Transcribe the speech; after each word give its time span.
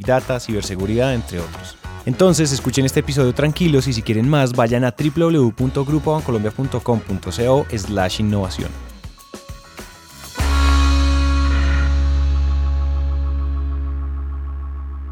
data, 0.00 0.40
ciberseguridad, 0.40 1.14
entre 1.14 1.40
otros. 1.40 1.76
Entonces, 2.06 2.52
escuchen 2.52 2.86
este 2.86 3.00
episodio 3.00 3.34
tranquilos 3.34 3.86
y 3.86 3.92
si 3.92 4.00
quieren 4.02 4.26
más, 4.28 4.52
vayan 4.52 4.84
a 4.84 4.94
www.grupobancolombia.com.co 4.96 7.66
slash 7.76 8.20
innovación. 8.20 8.89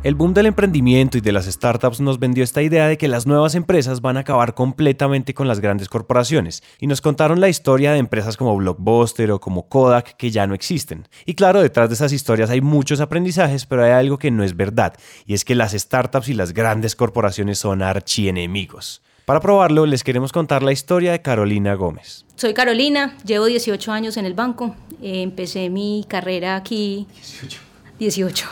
El 0.04 0.14
boom 0.14 0.32
del 0.32 0.46
emprendimiento 0.46 1.18
y 1.18 1.20
de 1.20 1.32
las 1.32 1.46
startups 1.46 2.00
nos 2.00 2.20
vendió 2.20 2.44
esta 2.44 2.62
idea 2.62 2.86
de 2.86 2.96
que 2.96 3.08
las 3.08 3.26
nuevas 3.26 3.56
empresas 3.56 4.00
van 4.00 4.16
a 4.16 4.20
acabar 4.20 4.54
completamente 4.54 5.34
con 5.34 5.48
las 5.48 5.58
grandes 5.58 5.88
corporaciones 5.88 6.62
y 6.78 6.86
nos 6.86 7.00
contaron 7.00 7.40
la 7.40 7.48
historia 7.48 7.90
de 7.90 7.98
empresas 7.98 8.36
como 8.36 8.56
Blockbuster 8.56 9.32
o 9.32 9.40
como 9.40 9.68
Kodak 9.68 10.16
que 10.16 10.30
ya 10.30 10.46
no 10.46 10.54
existen. 10.54 11.08
Y 11.26 11.34
claro, 11.34 11.60
detrás 11.60 11.88
de 11.88 11.96
esas 11.96 12.12
historias 12.12 12.48
hay 12.48 12.60
muchos 12.60 13.00
aprendizajes, 13.00 13.66
pero 13.66 13.82
hay 13.82 13.90
algo 13.90 14.20
que 14.20 14.30
no 14.30 14.44
es 14.44 14.54
verdad 14.54 14.94
y 15.26 15.34
es 15.34 15.44
que 15.44 15.56
las 15.56 15.72
startups 15.72 16.28
y 16.28 16.34
las 16.34 16.54
grandes 16.54 16.94
corporaciones 16.94 17.58
son 17.58 17.82
archienemigos. 17.82 19.02
Para 19.24 19.40
probarlo, 19.40 19.84
les 19.84 20.04
queremos 20.04 20.30
contar 20.30 20.62
la 20.62 20.70
historia 20.70 21.10
de 21.10 21.22
Carolina 21.22 21.74
Gómez. 21.74 22.24
Soy 22.36 22.54
Carolina, 22.54 23.16
llevo 23.24 23.46
18 23.46 23.90
años 23.90 24.16
en 24.16 24.26
el 24.26 24.34
banco. 24.34 24.76
Empecé 25.02 25.70
mi 25.70 26.06
carrera 26.08 26.54
aquí. 26.54 27.08
18. 27.10 27.60
18 27.98 28.48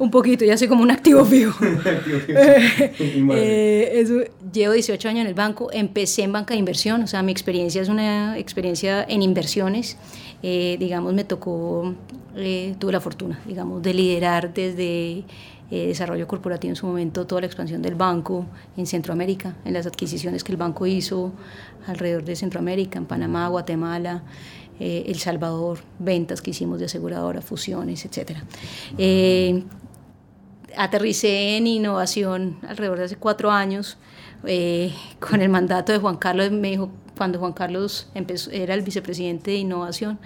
un 0.00 0.10
poquito, 0.10 0.46
ya 0.46 0.56
soy 0.56 0.66
como 0.66 0.82
un 0.82 0.90
activo 0.90 1.24
fijo. 1.24 1.64
Eh, 3.32 4.30
llevo 4.52 4.72
18 4.72 5.08
años 5.08 5.20
en 5.22 5.26
el 5.26 5.34
banco, 5.34 5.68
empecé 5.72 6.22
en 6.22 6.32
banca 6.32 6.54
de 6.54 6.58
inversión, 6.58 7.02
o 7.02 7.06
sea, 7.06 7.22
mi 7.22 7.32
experiencia 7.32 7.82
es 7.82 7.88
una 7.88 8.38
experiencia 8.38 9.04
en 9.04 9.22
inversiones. 9.22 9.96
Eh, 10.42 10.76
digamos, 10.78 11.12
me 11.12 11.24
tocó, 11.24 11.94
eh, 12.36 12.74
tuve 12.78 12.92
la 12.92 13.00
fortuna, 13.00 13.40
digamos, 13.46 13.82
de 13.82 13.94
liderar 13.94 14.52
desde 14.52 15.24
desarrollo 15.70 16.26
corporativo 16.26 16.70
en 16.70 16.76
su 16.76 16.86
momento 16.86 17.26
toda 17.26 17.42
la 17.42 17.46
expansión 17.46 17.80
del 17.80 17.94
banco 17.94 18.46
en 18.76 18.86
Centroamérica, 18.86 19.54
en 19.64 19.74
las 19.74 19.86
adquisiciones 19.86 20.42
que 20.42 20.50
el 20.52 20.58
banco 20.58 20.84
hizo 20.86 21.32
alrededor 21.86 22.24
de 22.24 22.34
Centroamérica, 22.34 22.98
en 22.98 23.06
Panamá, 23.06 23.48
Guatemala. 23.48 24.22
El 24.80 25.18
Salvador, 25.18 25.80
ventas 25.98 26.40
que 26.40 26.52
hicimos 26.52 26.78
de 26.78 26.86
aseguradora, 26.86 27.42
fusiones, 27.42 28.06
etc 28.06 28.38
aterricé 30.76 31.56
en 31.56 31.66
innovación 31.66 32.58
alrededor 32.66 32.98
de 32.98 33.04
hace 33.04 33.16
cuatro 33.16 33.50
años 33.50 33.98
eh, 34.44 34.94
con 35.18 35.40
el 35.40 35.48
mandato 35.48 35.92
de 35.92 35.98
Juan 35.98 36.16
Carlos. 36.16 36.50
Me 36.50 36.70
dijo, 36.70 36.90
cuando 37.16 37.38
Juan 37.38 37.52
Carlos 37.52 38.08
empezó, 38.14 38.50
era 38.50 38.74
el 38.74 38.82
vicepresidente 38.82 39.50
de 39.50 39.58
innovación, 39.58 40.18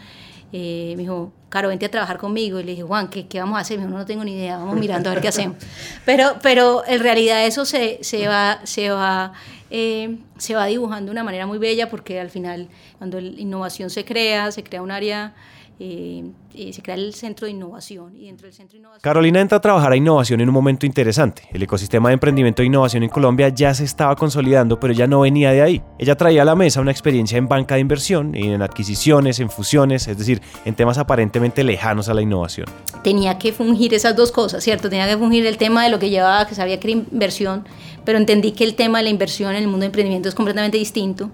eh, 0.52 0.94
me 0.96 1.02
dijo, 1.02 1.32
Caro, 1.54 1.68
vente 1.68 1.86
a 1.86 1.88
trabajar 1.88 2.18
conmigo. 2.18 2.58
Y 2.58 2.64
le 2.64 2.72
dije, 2.72 2.82
Juan, 2.82 3.08
¿qué, 3.08 3.28
qué 3.28 3.38
vamos 3.38 3.58
a 3.58 3.60
hacer? 3.60 3.78
Me 3.78 3.86
dijo, 3.86 3.96
no, 3.96 4.04
tengo 4.04 4.24
ni 4.24 4.32
idea, 4.32 4.58
vamos 4.58 4.76
mirando 4.76 5.08
a 5.08 5.12
ver 5.12 5.22
qué 5.22 5.28
hacemos. 5.28 5.56
Pero, 6.04 6.36
pero 6.42 6.82
en 6.86 7.00
realidad 7.00 7.46
eso 7.46 7.64
se, 7.64 7.98
se 8.02 8.26
va, 8.26 8.58
se 8.64 8.90
va, 8.90 9.34
eh, 9.70 10.18
se 10.36 10.56
va 10.56 10.66
dibujando 10.66 11.06
de 11.06 11.12
una 11.12 11.22
manera 11.22 11.46
muy 11.46 11.58
bella 11.58 11.88
porque 11.88 12.18
al 12.18 12.28
final, 12.28 12.68
cuando 12.98 13.20
la 13.20 13.40
innovación 13.40 13.88
se 13.88 14.04
crea, 14.04 14.50
se 14.50 14.64
crea 14.64 14.82
un 14.82 14.90
área 14.90 15.34
eh, 15.80 16.24
eh, 16.54 16.72
se 16.72 16.82
crea 16.82 16.94
el 16.94 17.14
centro 17.14 17.46
de 17.46 17.50
innovación 17.50 18.14
y 18.16 18.26
dentro 18.26 18.46
del 18.46 18.54
centro 18.54 18.74
de 18.74 18.78
innovación... 18.78 19.02
Carolina 19.02 19.40
entra 19.40 19.58
a 19.58 19.60
trabajar 19.60 19.90
a 19.90 19.96
innovación 19.96 20.40
en 20.40 20.48
un 20.48 20.54
momento 20.54 20.86
interesante. 20.86 21.42
El 21.52 21.64
ecosistema 21.64 22.10
de 22.10 22.14
emprendimiento 22.14 22.62
e 22.62 22.66
innovación 22.66 23.02
en 23.02 23.08
Colombia 23.08 23.48
ya 23.48 23.74
se 23.74 23.82
estaba 23.82 24.14
consolidando, 24.14 24.78
pero 24.78 24.92
ya 24.92 25.08
no 25.08 25.20
venía 25.20 25.50
de 25.50 25.62
ahí. 25.62 25.82
Ella 25.98 26.16
traía 26.16 26.42
a 26.42 26.44
la 26.44 26.54
mesa 26.54 26.80
una 26.80 26.92
experiencia 26.92 27.38
en 27.38 27.48
banca 27.48 27.74
de 27.74 27.80
inversión, 27.80 28.36
en 28.36 28.62
adquisiciones, 28.62 29.40
en 29.40 29.50
fusiones, 29.50 30.06
es 30.06 30.16
decir, 30.16 30.40
en 30.64 30.76
temas 30.76 30.98
aparentemente 30.98 31.64
lejanos 31.64 32.08
a 32.08 32.14
la 32.14 32.22
innovación. 32.22 32.66
Tenía 33.02 33.38
que 33.38 33.52
fungir 33.52 33.94
esas 33.94 34.14
dos 34.14 34.30
cosas, 34.30 34.62
¿cierto? 34.62 34.88
Tenía 34.88 35.08
que 35.08 35.16
fungir 35.16 35.44
el 35.44 35.56
tema 35.56 35.82
de 35.82 35.90
lo 35.90 35.98
que 35.98 36.08
llevaba, 36.08 36.46
que 36.46 36.54
sabía 36.54 36.78
que 36.78 36.92
era 36.92 37.00
inversión, 37.10 37.66
pero 38.04 38.18
entendí 38.18 38.52
que 38.52 38.62
el 38.62 38.76
tema 38.76 38.98
de 38.98 39.04
la 39.04 39.10
inversión 39.10 39.50
en 39.56 39.62
el 39.62 39.68
mundo 39.68 39.80
de 39.80 39.86
emprendimiento 39.86 40.28
es 40.28 40.36
completamente 40.36 40.78
distinto 40.78 41.30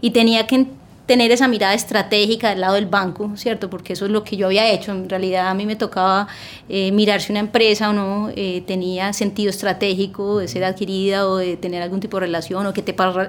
y 0.00 0.10
tenía 0.10 0.46
que 0.46 0.66
tener 1.06 1.30
esa 1.32 1.48
mirada 1.48 1.74
estratégica 1.74 2.50
del 2.50 2.60
lado 2.60 2.74
del 2.74 2.86
banco, 2.86 3.32
¿cierto? 3.36 3.68
Porque 3.68 3.92
eso 3.92 4.06
es 4.06 4.10
lo 4.10 4.24
que 4.24 4.36
yo 4.36 4.46
había 4.46 4.70
hecho. 4.70 4.92
En 4.92 5.08
realidad 5.08 5.48
a 5.48 5.54
mí 5.54 5.66
me 5.66 5.76
tocaba 5.76 6.28
eh, 6.68 6.92
mirar 6.92 7.20
si 7.20 7.32
una 7.32 7.40
empresa 7.40 7.90
o 7.90 7.92
no 7.92 8.30
eh, 8.34 8.62
tenía 8.66 9.12
sentido 9.12 9.50
estratégico 9.50 10.38
de 10.38 10.48
ser 10.48 10.64
adquirida 10.64 11.28
o 11.28 11.36
de 11.36 11.56
tener 11.56 11.82
algún 11.82 12.00
tipo 12.00 12.16
de 12.18 12.22
relación 12.22 12.66
o 12.66 12.72
qué, 12.72 12.82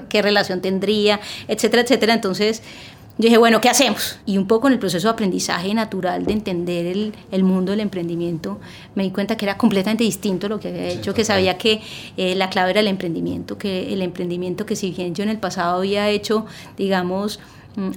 qué 0.10 0.22
relación 0.22 0.62
tendría, 0.62 1.20
etcétera, 1.48 1.84
etcétera. 1.84 2.14
Entonces 2.14 2.62
yo 3.18 3.28
dije, 3.28 3.38
bueno, 3.38 3.62
¿qué 3.62 3.70
hacemos? 3.70 4.20
Y 4.26 4.38
un 4.38 4.46
poco 4.46 4.68
en 4.68 4.74
el 4.74 4.80
proceso 4.80 5.08
de 5.08 5.14
aprendizaje 5.14 5.74
natural 5.74 6.26
de 6.26 6.34
entender 6.34 6.86
el, 6.86 7.14
el 7.32 7.44
mundo 7.46 7.72
del 7.72 7.80
emprendimiento, 7.80 8.60
me 8.94 9.04
di 9.04 9.12
cuenta 9.12 9.38
que 9.38 9.46
era 9.46 9.58
completamente 9.58 10.04
distinto 10.04 10.50
lo 10.50 10.60
que 10.60 10.68
había 10.68 10.88
hecho, 10.90 11.14
que 11.14 11.24
sabía 11.24 11.58
que 11.58 11.82
eh, 12.18 12.36
la 12.36 12.50
clave 12.50 12.72
era 12.72 12.82
el 12.82 12.90
emprendimiento, 12.90 13.58
que 13.58 13.94
el 13.94 14.02
emprendimiento 14.02 14.66
que 14.66 14.76
si 14.76 14.92
bien 14.92 15.16
yo 15.16 15.24
en 15.24 15.30
el 15.30 15.38
pasado 15.38 15.78
había 15.78 16.10
hecho, 16.10 16.46
digamos, 16.76 17.40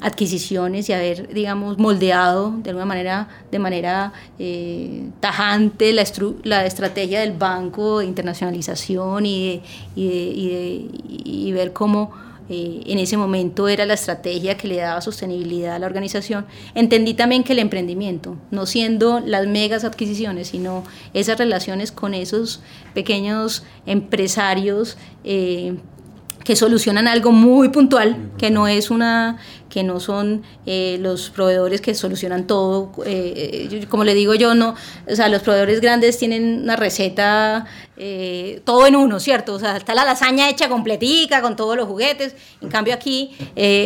adquisiciones 0.01 0.89
y 0.89 0.93
haber, 0.93 1.33
digamos, 1.33 1.79
moldeado 1.79 2.53
de 2.63 2.71
alguna 2.71 2.87
manera, 2.87 3.29
de 3.51 3.59
manera 3.59 4.13
eh, 4.39 5.09
tajante 5.21 5.93
la, 5.93 6.05
la, 6.43 6.67
estrategia 6.67 7.21
del 7.21 7.33
banco 7.33 8.01
de 8.01 8.07
internacionalización 8.07 9.27
y, 9.27 9.63
y, 9.95 11.53
ver 11.53 11.73
cómo 11.73 12.13
eh, 12.49 12.83
en 12.87 12.99
ese 12.99 13.17
momento 13.17 13.69
era 13.69 13.87
la 13.87 13.95
estrategia 13.95 14.57
que 14.57 14.69
le 14.69 14.77
daba 14.77 15.01
sostenibilidad 15.01 15.77
a 15.77 15.79
la 15.79 15.87
organización. 15.87 16.47
Entendí 16.75 17.15
también 17.15 17.45
que 17.45 17.53
el 17.53 17.61
emprendimiento, 17.61 18.37
no 18.51 18.67
siendo 18.67 19.21
las 19.21 19.47
megas 19.47 19.85
adquisiciones, 19.85 20.49
sino 20.49 20.83
esas 21.15 21.39
relaciones 21.39 21.93
con 21.93 22.15
esos 22.15 22.61
pequeños 22.95 23.65
empresarios, 23.87 24.99
eh, 25.25 25.77
que 26.49 26.57
solucionan 26.57 27.09
algo 27.09 27.31
muy 27.31 27.69
puntual, 27.69 28.31
que 28.39 28.51
no 28.51 28.69
es 28.69 28.91
una 28.91 29.37
que 29.69 29.83
no 29.83 30.01
son 30.01 30.43
eh, 30.67 30.99
los 31.01 31.31
proveedores 31.31 31.81
que 31.81 31.95
solucionan 31.95 32.47
todo. 32.47 32.91
Eh, 33.05 33.69
eh, 33.71 33.87
como 33.89 34.05
le 34.05 34.15
digo 34.15 34.35
yo, 34.35 34.55
no, 34.55 34.75
o 35.07 35.15
sea, 35.15 35.29
los 35.29 35.43
proveedores 35.43 35.81
grandes 35.81 36.19
tienen 36.19 36.63
una 36.63 36.77
receta 36.77 37.67
todo 38.65 38.87
en 38.87 38.95
uno, 38.95 39.19
¿cierto? 39.19 39.55
O 39.55 39.59
sea, 39.59 39.77
está 39.77 39.93
la 39.93 40.05
lasaña 40.05 40.49
hecha 40.49 40.69
completica 40.69 41.43
con 41.43 41.57
todos 41.57 41.77
los 41.77 41.89
juguetes. 41.89 42.37
En 42.61 42.69
cambio 42.69 42.95
aquí, 42.95 43.33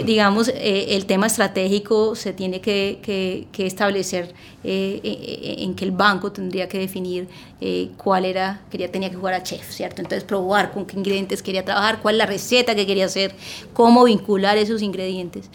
digamos, 0.05 0.53
el 0.55 1.07
tema 1.07 1.29
estratégico 1.29 2.15
se 2.15 2.35
tiene 2.35 2.61
que, 2.61 2.99
que, 3.03 3.49
que 3.53 3.65
establecer 3.65 4.35
en 4.65 5.75
que 5.75 5.85
el 5.87 5.93
banco 5.93 6.31
tendría 6.31 6.69
que 6.69 6.79
definir 6.79 7.27
cuál 7.97 8.27
era, 8.27 8.61
quería, 8.71 8.93
tenía 8.93 9.09
que 9.09 9.17
jugar 9.17 9.33
a 9.33 9.43
chef, 9.43 9.71
¿cierto? 9.71 10.03
Entonces 10.03 10.25
probar 10.25 10.73
con 10.73 10.85
qué 10.85 10.99
ingredientes 10.99 11.43
quería 11.43 11.65
trabajar, 11.65 12.01
cuál 12.03 12.17
es 12.17 12.19
la 12.19 12.27
receta 12.27 12.75
que 12.75 12.87
quería 12.87 13.07
hacer, 13.07 13.35
cómo 13.73 14.05
vincular 14.05 14.59
esos 14.59 14.83
ingredientes. 14.83 15.49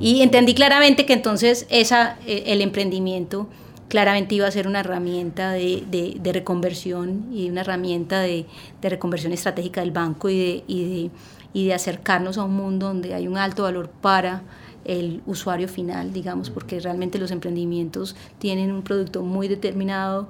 Y 0.00 0.22
entendí 0.22 0.54
claramente 0.54 1.06
que 1.06 1.12
entonces 1.12 1.66
esa, 1.70 2.16
eh, 2.26 2.44
el 2.46 2.60
emprendimiento 2.60 3.48
claramente 3.88 4.34
iba 4.34 4.46
a 4.46 4.50
ser 4.50 4.66
una 4.66 4.80
herramienta 4.80 5.52
de, 5.52 5.84
de, 5.90 6.32
reconversión 6.32 7.26
y 7.30 7.50
una 7.50 7.60
herramienta 7.60 8.20
de, 8.20 8.46
de, 8.80 8.88
reconversión 8.88 9.34
estratégica 9.34 9.82
del 9.82 9.90
banco 9.90 10.30
y 10.30 10.64
y, 10.66 11.10
y 11.52 11.66
de 11.66 11.74
acercarnos 11.74 12.38
a 12.38 12.44
un 12.44 12.54
mundo 12.54 12.86
donde 12.86 13.14
hay 13.14 13.28
un 13.28 13.36
alto 13.36 13.64
valor 13.64 13.90
para 13.90 14.42
el 14.84 15.22
usuario 15.26 15.68
final, 15.68 16.12
digamos, 16.12 16.50
porque 16.50 16.80
realmente 16.80 17.18
los 17.18 17.30
emprendimientos 17.30 18.16
tienen 18.38 18.72
un 18.72 18.82
producto 18.82 19.22
muy 19.22 19.48
determinado, 19.48 20.28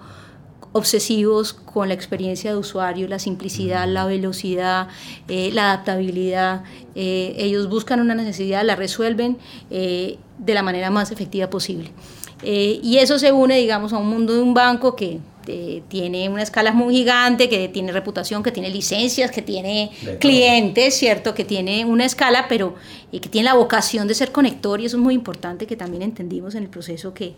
obsesivos 0.73 1.53
con 1.53 1.89
la 1.89 1.95
experiencia 1.95 2.51
de 2.51 2.57
usuario, 2.57 3.07
la 3.09 3.19
simplicidad, 3.19 3.87
la 3.87 4.07
velocidad, 4.07 4.89
eh, 5.29 5.51
la 5.53 5.73
adaptabilidad. 5.73 6.65
Eh, 6.95 7.35
ellos 7.39 7.69
buscan 7.69 8.01
una 8.01 8.15
necesidad, 8.15 8.65
la 8.65 8.77
resuelven 8.77 9.39
eh, 9.71 10.19
de 10.39 10.55
la 10.55 10.63
manera 10.63 10.91
más 10.91 11.11
efectiva 11.11 11.49
posible. 11.49 11.91
y 12.45 12.97
eso 12.99 13.21
se 13.21 13.31
une, 13.31 13.57
digamos, 13.59 13.93
a 13.93 13.99
un 13.99 14.09
mundo 14.09 14.35
de 14.35 14.43
un 14.43 14.53
banco 14.53 14.97
que 14.97 15.21
tiene 15.89 16.29
una 16.29 16.43
escala 16.43 16.73
muy 16.73 16.95
gigante, 16.95 17.49
que 17.49 17.69
tiene 17.69 17.93
reputación, 17.93 18.43
que 18.43 18.51
tiene 18.51 18.69
licencias, 18.71 19.31
que 19.31 19.43
tiene 19.43 19.91
clientes, 20.19 20.97
¿cierto? 20.97 21.35
Que 21.35 21.45
tiene 21.45 21.85
una 21.85 22.05
escala, 22.05 22.47
pero 22.49 22.75
que 23.13 23.29
tiene 23.29 23.45
la 23.45 23.55
vocación 23.55 24.09
de 24.09 24.15
ser 24.15 24.33
conector 24.33 24.81
y 24.81 24.87
eso 24.87 24.97
es 24.97 25.03
muy 25.03 25.15
importante 25.15 25.67
que 25.67 25.77
también 25.77 26.03
entendimos 26.03 26.57
en 26.57 26.65
el 26.65 26.69
proceso 26.69 27.15
que 27.15 27.35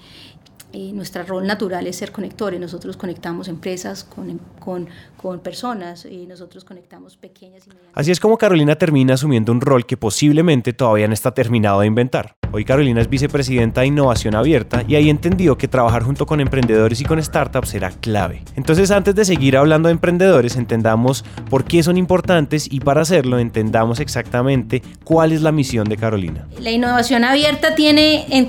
eh, 0.76 0.90
nuestro 0.92 1.22
rol 1.22 1.46
natural 1.46 1.86
es 1.86 1.94
ser 1.94 2.10
conectores. 2.10 2.58
Nosotros 2.58 2.96
conectamos 2.96 3.46
empresas 3.46 4.02
con, 4.02 4.40
con, 4.58 4.88
con, 5.16 5.38
personas 5.38 6.04
y 6.04 6.26
nosotros 6.26 6.64
conectamos 6.64 7.16
pequeñas 7.16 7.64
y 7.66 7.68
medianas. 7.68 7.92
Así 7.94 8.10
es 8.10 8.18
como 8.18 8.36
Carolina 8.36 8.74
termina 8.74 9.14
asumiendo 9.14 9.52
un 9.52 9.60
rol 9.60 9.86
que 9.86 9.96
posiblemente 9.96 10.72
todavía 10.72 11.06
no 11.06 11.14
está 11.14 11.32
terminado 11.32 11.78
de 11.78 11.86
inventar. 11.86 12.34
Hoy 12.56 12.64
Carolina 12.64 13.00
es 13.00 13.10
vicepresidenta 13.10 13.80
de 13.80 13.88
Innovación 13.88 14.36
Abierta 14.36 14.84
y 14.86 14.94
ahí 14.94 15.10
entendió 15.10 15.58
que 15.58 15.66
trabajar 15.66 16.04
junto 16.04 16.24
con 16.24 16.40
emprendedores 16.40 17.00
y 17.00 17.04
con 17.04 17.20
startups 17.20 17.70
será 17.70 17.90
clave. 17.90 18.44
Entonces 18.54 18.92
antes 18.92 19.16
de 19.16 19.24
seguir 19.24 19.56
hablando 19.56 19.88
de 19.88 19.94
emprendedores, 19.94 20.54
entendamos 20.54 21.24
por 21.50 21.64
qué 21.64 21.82
son 21.82 21.96
importantes 21.96 22.68
y 22.70 22.78
para 22.78 23.00
hacerlo 23.00 23.40
entendamos 23.40 23.98
exactamente 23.98 24.82
cuál 25.02 25.32
es 25.32 25.42
la 25.42 25.50
misión 25.50 25.88
de 25.88 25.96
Carolina. 25.96 26.46
La 26.60 26.70
innovación 26.70 27.24
abierta 27.24 27.74
tiene, 27.74 28.24
en, 28.30 28.48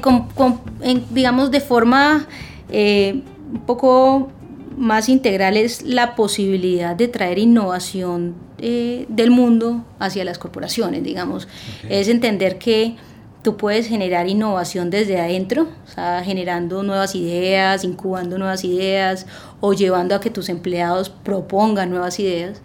en, 0.84 1.04
digamos, 1.10 1.50
de 1.50 1.62
forma 1.62 2.28
eh, 2.70 3.24
un 3.54 3.62
poco 3.62 4.30
más 4.78 5.10
integral 5.10 5.58
es 5.58 5.82
la 5.82 6.14
posibilidad 6.14 6.96
de 6.96 7.08
traer 7.08 7.40
innovación 7.40 8.36
eh, 8.60 9.08
del 9.10 9.32
mundo 9.32 9.84
hacia 9.98 10.24
las 10.24 10.38
corporaciones, 10.38 11.04
digamos. 11.04 11.48
Es 11.90 12.08
entender 12.08 12.60
que 12.60 12.98
tú 13.46 13.56
puedes 13.56 13.88
generar 13.88 14.28
innovación 14.28 14.90
desde 14.90 15.22
adentro, 15.22 15.70
o 15.86 15.90
sea, 15.90 16.22
generando 16.26 16.84
nuevas 16.84 17.16
ideas, 17.16 17.86
incubando 17.86 18.38
nuevas 18.38 18.66
ideas 18.66 19.26
o 19.62 19.72
llevando 19.72 20.16
a 20.16 20.20
que 20.20 20.30
tus 20.30 20.50
empleados 20.50 21.10
propongan 21.10 21.90
nuevas 21.90 22.20
ideas, 22.20 22.62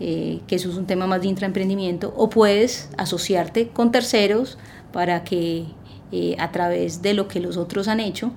eh, 0.00 0.40
que 0.46 0.54
eso 0.54 0.70
es 0.70 0.76
un 0.76 0.86
tema 0.86 1.06
más 1.06 1.20
de 1.20 1.28
intraemprendimiento, 1.28 2.14
o 2.16 2.30
puedes 2.30 2.88
asociarte 2.96 3.68
con 3.68 3.92
terceros 3.92 4.56
para 4.92 5.24
que 5.24 5.66
a 6.38 6.50
través 6.50 7.02
de 7.02 7.14
lo 7.14 7.28
que 7.28 7.38
los 7.38 7.56
otros 7.56 7.86
han 7.86 8.00
hecho, 8.00 8.32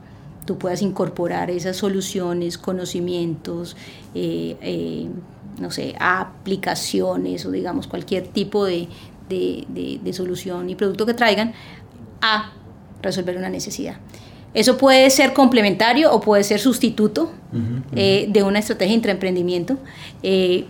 tú 0.45 0.57
puedas 0.57 0.81
incorporar 0.81 1.49
esas 1.49 1.77
soluciones, 1.77 2.57
conocimientos, 2.57 3.75
eh, 4.13 4.57
eh, 4.61 5.07
no 5.59 5.71
sé, 5.71 5.95
aplicaciones 5.99 7.45
o 7.45 7.51
digamos 7.51 7.87
cualquier 7.87 8.27
tipo 8.27 8.65
de, 8.65 8.89
solución 10.11 10.69
y 10.69 10.75
producto 10.75 11.05
que 11.05 11.13
traigan 11.13 11.53
a 12.23 12.51
resolver 13.03 13.37
una 13.37 13.49
necesidad. 13.49 13.97
Eso 14.55 14.77
puede 14.77 15.09
ser 15.09 15.33
complementario 15.33 16.11
o 16.11 16.21
puede 16.21 16.43
ser 16.43 16.59
sustituto 16.59 17.31
eh, 17.95 18.27
de 18.29 18.43
una 18.43 18.59
estrategia 18.59 18.91
de 18.91 18.95
intraemprendimiento. 18.95 19.77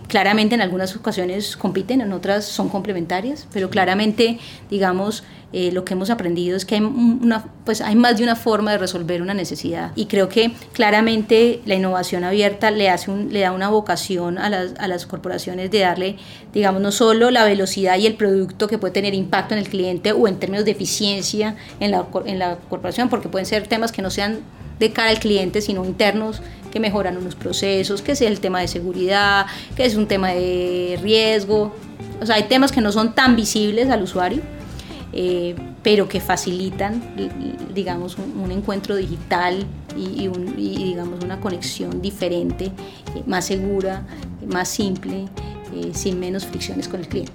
claramente 0.08 0.56
en 0.56 0.62
algunas 0.62 0.96
ocasiones 0.96 1.56
compiten, 1.58 2.02
en 2.02 2.12
otras 2.14 2.46
son 2.46 2.70
complementarias, 2.70 3.48
pero 3.54 3.70
claramente, 3.70 4.40
digamos, 4.70 5.24
eh, 5.54 5.72
lo 5.72 5.86
que 5.86 5.94
hemos 5.94 6.10
aprendido 6.10 6.58
es 6.58 6.66
que 6.66 6.76
hay, 6.76 6.82
una, 6.82 7.46
pues 7.64 7.80
hay 7.82 7.96
más 7.96 8.18
de 8.18 8.24
una 8.24 8.36
forma 8.36 8.72
de 8.72 8.80
resolver 8.80 9.22
una 9.22 9.36
necesidad. 9.36 9.92
Y 9.96 10.08
creo 10.08 10.28
que 10.28 10.52
claramente 10.74 11.62
la 11.66 11.76
innovación 11.76 12.24
abierta 12.24 12.72
le, 12.72 12.90
hace 12.90 13.12
un, 13.12 13.32
le 13.32 13.42
da 13.42 13.52
una 13.52 13.70
vocación 13.70 14.40
a 14.40 14.50
las, 14.50 14.74
a 14.80 14.88
las 14.88 15.06
corporaciones 15.06 15.70
de 15.70 15.80
darle, 15.80 16.18
digamos, 16.54 16.82
no 16.82 16.92
solo 16.92 17.30
la 17.30 17.46
velocidad 17.46 17.98
y 18.00 18.08
el 18.08 18.16
producto 18.16 18.68
que 18.68 18.80
puede 18.80 18.94
tener 18.94 19.14
impacto 19.14 19.54
en 19.54 19.60
el 19.60 19.70
cliente 19.70 20.12
o 20.12 20.28
en 20.28 20.40
términos 20.40 20.66
de 20.66 20.72
eficiencia 20.72 21.56
en 21.80 21.92
la, 21.92 22.08
en 22.26 22.40
la 22.40 22.58
corporación, 22.70 23.10
porque 23.10 23.30
pueden 23.30 23.46
ser 23.46 23.68
temas 23.68 23.92
que 23.92 24.02
no 24.02 24.10
sean 24.10 24.40
de 24.80 24.92
cara 24.92 25.12
al 25.12 25.20
cliente, 25.20 25.62
sino 25.62 25.86
internos 25.86 26.42
que 26.72 26.80
mejoran 26.80 27.16
unos 27.18 27.36
procesos, 27.36 28.02
que 28.02 28.14
es 28.14 28.22
el 28.22 28.40
tema 28.40 28.60
de 28.60 28.68
seguridad, 28.68 29.46
que 29.76 29.86
es 29.86 29.96
un 29.96 30.08
tema 30.08 30.30
de 30.30 31.00
riesgo. 31.02 31.76
O 32.20 32.26
sea, 32.26 32.38
hay 32.38 32.44
temas 32.44 32.72
que 32.72 32.82
no 32.82 32.92
son 32.92 33.14
tan 33.14 33.36
visibles 33.36 33.90
al 33.90 34.02
usuario, 34.02 34.42
eh, 35.15 35.56
pero 35.83 36.07
que 36.07 36.19
facilitan, 36.19 37.01
digamos, 37.74 38.18
un, 38.18 38.51
encuentro 38.51 38.95
digital 38.95 39.65
y, 39.95 40.27
digamos, 40.57 41.24
una 41.24 41.39
conexión 41.39 42.01
diferente, 42.01 42.65
eh, 42.65 43.24
más 43.27 43.45
segura, 43.45 44.07
más 44.48 44.69
simple, 44.69 45.25
eh, 45.75 45.92
sin 45.94 46.19
menos 46.19 46.45
fricciones 46.45 46.88
con 46.88 47.00
el 47.00 47.07
cliente. 47.07 47.33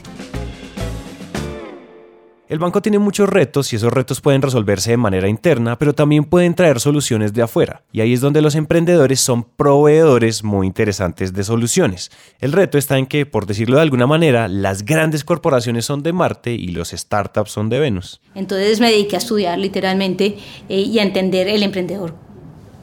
El 2.49 2.59
banco 2.59 2.81
tiene 2.81 2.99
muchos 2.99 3.29
retos 3.29 3.71
y 3.75 3.77
esos 3.77 3.93
retos 3.93 4.23
pueden 4.23 4.41
resolverse 4.41 4.93
de 4.93 4.97
manera 4.97 5.29
interna, 5.29 5.79
pero 5.79 5.95
también 5.95 6.25
pueden 6.25 6.55
traer 6.55 6.81
soluciones 6.81 7.35
de 7.35 7.43
afuera. 7.43 7.83
Y 7.93 8.01
ahí 8.01 8.15
es 8.15 8.23
donde 8.23 8.41
los 8.41 8.55
emprendedores 8.55 9.21
son 9.21 9.45
proveedores 9.45 10.43
muy 10.43 10.67
interesantes 10.67 11.35
de 11.35 11.45
soluciones. 11.45 12.11
El 12.41 12.53
reto 12.53 12.79
está 12.79 12.97
en 12.97 13.05
que, 13.05 13.27
por 13.27 13.45
decirlo 13.45 13.77
de 13.77 13.83
alguna 13.83 14.07
manera, 14.07 14.49
las 14.49 14.87
grandes 14.87 15.25
corporaciones 15.25 15.85
son 15.85 16.03
de 16.03 16.15
Marte 16.15 16.55
y 16.55 16.69
los 16.69 16.89
startups 16.89 17.51
son 17.51 17.69
de 17.69 17.81
Venus. 17.81 18.23
Entonces 18.35 18.81
me 18.81 18.91
dediqué 18.91 19.17
a 19.17 19.19
estudiar 19.19 19.59
literalmente 19.59 20.39
eh, 20.71 20.81
y 20.81 20.99
a 21.01 21.03
entender 21.03 21.49
el 21.49 21.63
emprendedor 21.63 22.15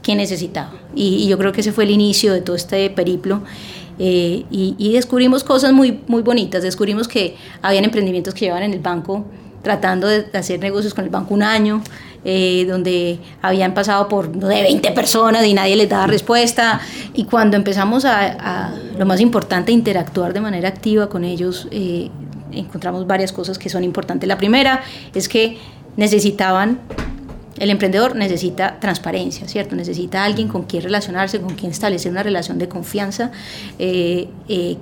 que 0.04 0.14
necesitaba. 0.14 0.74
Y, 0.94 1.28
yo 1.28 1.40
creo 1.40 1.52
que 1.52 1.62
ese 1.62 1.72
fue 1.72 1.86
el 1.86 1.90
inicio 1.90 2.34
de 2.34 2.42
todo 2.42 2.56
este 2.56 2.92
periplo. 2.92 3.42
Eh, 3.98 4.46
y, 4.52 4.94
descubrimos 4.94 5.44
cosas 5.44 5.74
muy, 5.74 6.02
muy 6.06 6.22
bonitas. 6.22 6.62
Descubrimos 6.62 7.08
que 7.08 7.36
habían 7.64 7.84
emprendimientos 7.84 8.36
que 8.36 8.42
llevaban 8.42 8.66
en 8.66 8.74
el 8.74 8.80
banco 8.82 9.26
tratando 9.66 10.08
de 10.08 10.28
hacer 10.34 10.60
negocios 10.60 10.94
con 10.94 11.06
el 11.06 11.10
banco 11.10 11.34
un 11.34 11.42
año, 11.42 11.82
eh, 12.24 12.68
donde 12.70 13.18
habían 13.42 13.74
pasado 13.74 14.08
por 14.08 14.32
de 14.32 14.62
20 14.62 14.92
personas 14.92 15.44
y 15.44 15.56
nadie 15.56 15.76
les 15.76 15.90
daba 15.90 16.06
respuesta. 16.06 16.80
Y 17.16 17.26
cuando 17.26 17.58
empezamos 17.58 18.06
a, 18.06 18.76
lo 18.96 19.08
más 19.08 19.20
importante, 19.20 19.72
interactuar 19.72 20.34
de 20.34 20.42
manera 20.42 20.70
activa 20.70 21.10
con 21.10 21.24
ellos, 21.24 21.68
eh, 21.72 22.12
encontramos 22.52 23.08
varias 23.08 23.34
cosas 23.34 23.58
que 23.58 23.70
son 23.70 23.84
importantes. 23.84 24.30
La 24.30 24.38
primera 24.38 24.84
es 25.16 25.28
que 25.28 25.58
necesitaban 25.98 26.80
el 27.58 27.70
emprendedor 27.70 28.18
necesita 28.18 28.82
transparencia, 28.82 29.48
¿cierto? 29.48 29.78
Necesita 29.78 30.26
alguien 30.26 30.50
con 30.50 30.64
quien 30.64 30.84
relacionarse, 30.84 31.40
con 31.40 31.56
quien 31.56 31.72
establecer 31.72 32.12
una 32.12 32.22
relación 32.22 32.58
de 32.58 32.68
confianza, 32.68 33.32
eh, 33.80 34.28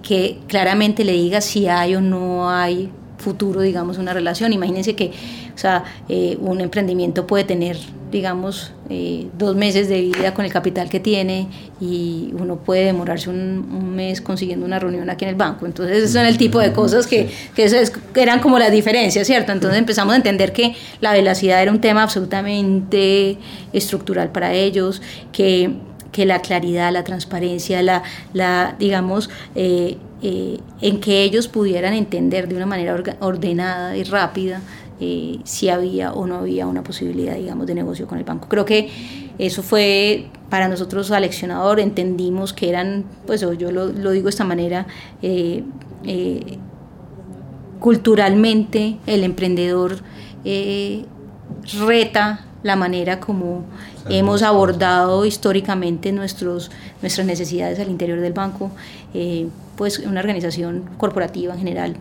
que 0.02 0.40
claramente 0.48 1.04
le 1.06 1.12
diga 1.12 1.40
si 1.40 1.68
hay 1.68 1.96
o 1.96 2.02
no 2.02 2.50
hay 2.50 2.90
futuro, 3.24 3.62
digamos, 3.62 3.98
una 3.98 4.14
relación. 4.14 4.54
Imagínense 4.54 4.96
que, 4.96 5.12
o 5.56 5.58
sea, 5.58 5.84
eh, 6.10 6.38
un 6.40 6.62
emprendimiento 6.62 7.26
puede 7.26 7.44
tener, 7.44 7.78
digamos, 8.12 8.72
eh, 8.90 9.28
dos 9.38 9.56
meses 9.56 9.90
de 9.90 10.02
vida 10.02 10.34
con 10.34 10.46
el 10.46 10.52
capital 10.52 10.90
que 10.90 11.00
tiene 11.00 11.48
y 11.82 12.34
uno 12.38 12.58
puede 12.58 12.86
demorarse 12.86 13.30
un, 13.30 13.96
mes 13.96 14.22
consiguiendo 14.22 14.66
una 14.66 14.80
reunión 14.80 15.10
aquí 15.10 15.26
en 15.26 15.30
el 15.30 15.36
banco. 15.36 15.66
Entonces, 15.66 15.98
esos 15.98 16.12
son 16.12 16.26
el 16.26 16.38
tipo 16.38 16.60
de 16.60 16.74
cosas 16.74 17.08
que, 17.08 17.30
que 17.56 17.92
eran 18.16 18.40
como 18.40 18.60
las 18.60 18.72
diferencias, 18.72 19.26
¿cierto? 19.26 19.52
Entonces 19.52 19.80
empezamos 19.80 20.14
a 20.14 20.18
entender 20.18 20.52
que 20.52 20.76
la 21.00 21.14
velocidad 21.14 21.62
era 21.62 21.72
un 21.72 21.82
tema 21.82 22.04
absolutamente 22.04 23.38
estructural 23.72 24.32
para 24.32 24.54
ellos, 24.54 25.02
que 25.32 25.72
que 26.14 26.26
la 26.26 26.40
claridad, 26.40 26.94
la 26.94 27.04
transparencia, 27.04 27.84
la, 27.84 28.04
la 28.32 28.76
digamos, 28.80 29.30
eh, 29.56 29.98
eh, 30.24 30.60
en 30.82 31.00
que 31.00 31.24
ellos 31.24 31.48
pudieran 31.48 31.94
entender 31.94 32.48
de 32.48 32.56
una 32.56 32.66
manera 32.66 32.96
ordenada 33.20 33.96
y 33.96 34.04
rápida 34.04 34.62
eh, 35.00 35.40
si 35.44 35.70
había 35.70 36.14
o 36.14 36.26
no 36.26 36.38
había 36.38 36.66
una 36.66 36.84
posibilidad, 36.84 37.36
digamos, 37.36 37.68
de 37.68 37.76
negocio 37.76 38.08
con 38.08 38.18
el 38.18 38.24
banco. 38.24 38.48
Creo 38.50 38.66
que 38.66 38.90
eso 39.38 39.62
fue 39.62 40.28
para 40.50 40.68
nosotros 40.68 41.12
aleccionador, 41.12 41.80
entendimos 41.80 42.54
que 42.54 42.70
eran, 42.70 43.06
pues 43.28 43.42
yo 43.42 43.72
lo, 43.72 43.88
lo 43.88 44.12
digo 44.12 44.26
de 44.26 44.30
esta 44.30 44.46
manera, 44.46 44.88
culturalmente 47.80 48.98
el 49.06 49.24
emprendedor 49.24 49.98
reta 51.86 52.46
la 52.64 52.76
manera 52.76 53.20
como 53.20 53.66
hemos 54.10 54.42
abordado 54.42 55.26
históricamente 55.26 56.12
nuestros, 56.12 56.72
nuestras 57.02 57.28
necesidades 57.28 57.80
al 57.80 57.90
interior 57.90 58.20
del 58.20 58.34
banco, 58.34 58.72
eh, 59.14 59.48
pues 59.76 60.00
una 60.00 60.20
organización 60.20 60.90
corporativa 60.98 61.54
en 61.54 61.60
general. 61.60 61.98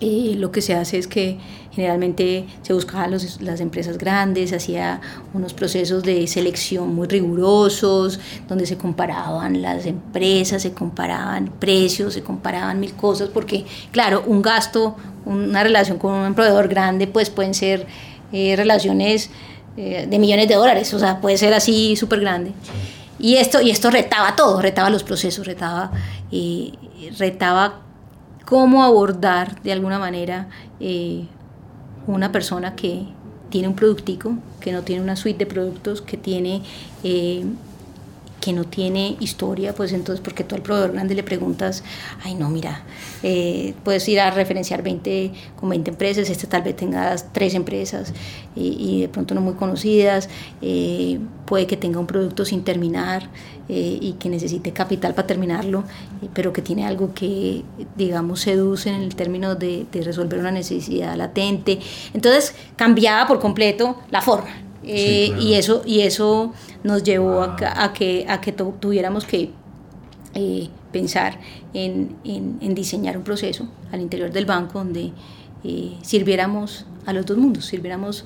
Eh, 0.00 0.34
lo 0.36 0.50
que 0.50 0.62
se 0.62 0.74
hace 0.74 0.98
es 0.98 1.06
que 1.06 1.38
generalmente 1.70 2.46
se 2.62 2.72
buscaba 2.72 3.06
los, 3.06 3.40
las 3.40 3.60
empresas 3.60 3.98
grandes, 3.98 4.50
se 4.50 4.56
hacía 4.56 5.00
unos 5.32 5.54
procesos 5.54 6.02
de 6.02 6.26
selección 6.26 6.94
muy 6.94 7.06
rigurosos, 7.06 8.18
donde 8.48 8.66
se 8.66 8.76
comparaban 8.76 9.62
las 9.62 9.86
empresas, 9.86 10.62
se 10.62 10.72
comparaban 10.72 11.52
precios, 11.58 12.14
se 12.14 12.22
comparaban 12.22 12.80
mil 12.80 12.94
cosas, 12.94 13.28
porque 13.28 13.64
claro, 13.92 14.24
un 14.26 14.42
gasto, 14.42 14.96
una 15.24 15.62
relación 15.62 15.98
con 15.98 16.12
un 16.12 16.34
proveedor 16.34 16.66
grande, 16.66 17.06
pues 17.06 17.30
pueden 17.30 17.54
ser 17.54 17.86
eh, 18.32 18.54
relaciones 18.56 19.30
eh, 19.76 20.06
de 20.08 20.18
millones 20.18 20.48
de 20.48 20.54
dólares, 20.54 20.92
o 20.92 20.98
sea, 20.98 21.20
puede 21.20 21.38
ser 21.38 21.54
así 21.54 21.96
súper 21.96 22.20
grande. 22.20 22.52
Y 23.18 23.36
esto, 23.36 23.62
y 23.62 23.70
esto 23.70 23.90
retaba 23.90 24.36
todo, 24.36 24.60
retaba 24.60 24.90
los 24.90 25.04
procesos, 25.04 25.46
retaba, 25.46 25.92
eh, 26.32 26.72
retaba 27.18 27.80
cómo 28.44 28.84
abordar 28.84 29.62
de 29.62 29.72
alguna 29.72 29.98
manera 29.98 30.48
eh, 30.80 31.26
una 32.06 32.32
persona 32.32 32.74
que 32.74 33.06
tiene 33.50 33.68
un 33.68 33.74
productico, 33.74 34.36
que 34.60 34.72
no 34.72 34.82
tiene 34.82 35.02
una 35.02 35.16
suite 35.16 35.44
de 35.44 35.46
productos, 35.46 36.00
que 36.00 36.16
tiene 36.16 36.62
que 38.42 38.52
no 38.52 38.64
tiene 38.64 39.16
historia, 39.20 39.72
pues 39.72 39.92
entonces, 39.92 40.20
porque 40.20 40.42
tú 40.42 40.56
al 40.56 40.62
proveedor 40.62 40.92
grande 40.92 41.14
le 41.14 41.22
preguntas, 41.22 41.84
ay 42.24 42.34
no, 42.34 42.50
mira, 42.50 42.82
eh, 43.22 43.72
puedes 43.84 44.06
ir 44.08 44.18
a 44.18 44.32
referenciar 44.32 44.82
20, 44.82 45.30
con 45.54 45.68
20 45.68 45.92
empresas, 45.92 46.28
este 46.28 46.48
tal 46.48 46.62
vez 46.62 46.74
tengas 46.74 47.32
tres 47.32 47.54
empresas 47.54 48.12
y, 48.56 49.02
de 49.02 49.08
pronto 49.08 49.36
no 49.36 49.40
muy 49.40 49.54
conocidas, 49.54 50.28
eh, 50.60 51.20
puede 51.46 51.68
que 51.68 51.76
tenga 51.76 52.00
un 52.00 52.08
producto 52.08 52.44
sin 52.44 52.64
terminar 52.64 53.30
eh, 53.68 53.98
y 54.00 54.14
que 54.14 54.28
necesite 54.28 54.72
capital 54.72 55.14
para 55.14 55.28
terminarlo, 55.28 55.84
pero 56.34 56.52
que 56.52 56.62
tiene 56.62 56.84
algo 56.84 57.14
que, 57.14 57.62
digamos, 57.96 58.40
seduce 58.40 58.90
en 58.90 59.02
el 59.02 59.14
término 59.14 59.54
de, 59.54 59.86
de 59.92 60.02
resolver 60.02 60.40
una 60.40 60.50
necesidad 60.50 61.16
latente. 61.16 61.78
Entonces, 62.12 62.56
cambiaba 62.74 63.28
por 63.28 63.38
completo 63.38 64.00
la 64.10 64.20
forma. 64.20 64.71
Eh, 64.84 65.32
y, 65.38 65.54
eso, 65.54 65.82
y 65.86 66.00
eso 66.00 66.52
nos 66.82 67.02
llevó 67.02 67.42
a, 67.42 67.92
que, 67.92 68.26
a 68.28 68.40
que 68.40 68.52
tuviéramos 68.52 69.24
que 69.24 69.50
eh, 70.34 70.68
pensar 70.90 71.38
en, 71.72 72.16
en, 72.24 72.74
diseñar 72.74 73.16
un 73.16 73.22
proceso 73.22 73.68
al 73.92 74.00
interior 74.00 74.32
del 74.32 74.46
banco 74.46 74.78
donde 74.78 75.12
eh, 75.62 75.96
sirviéramos 76.02 76.86
a 77.06 77.12
los 77.12 77.26
dos 77.26 77.38
mundos, 77.38 77.66
sirviéramos 77.66 78.24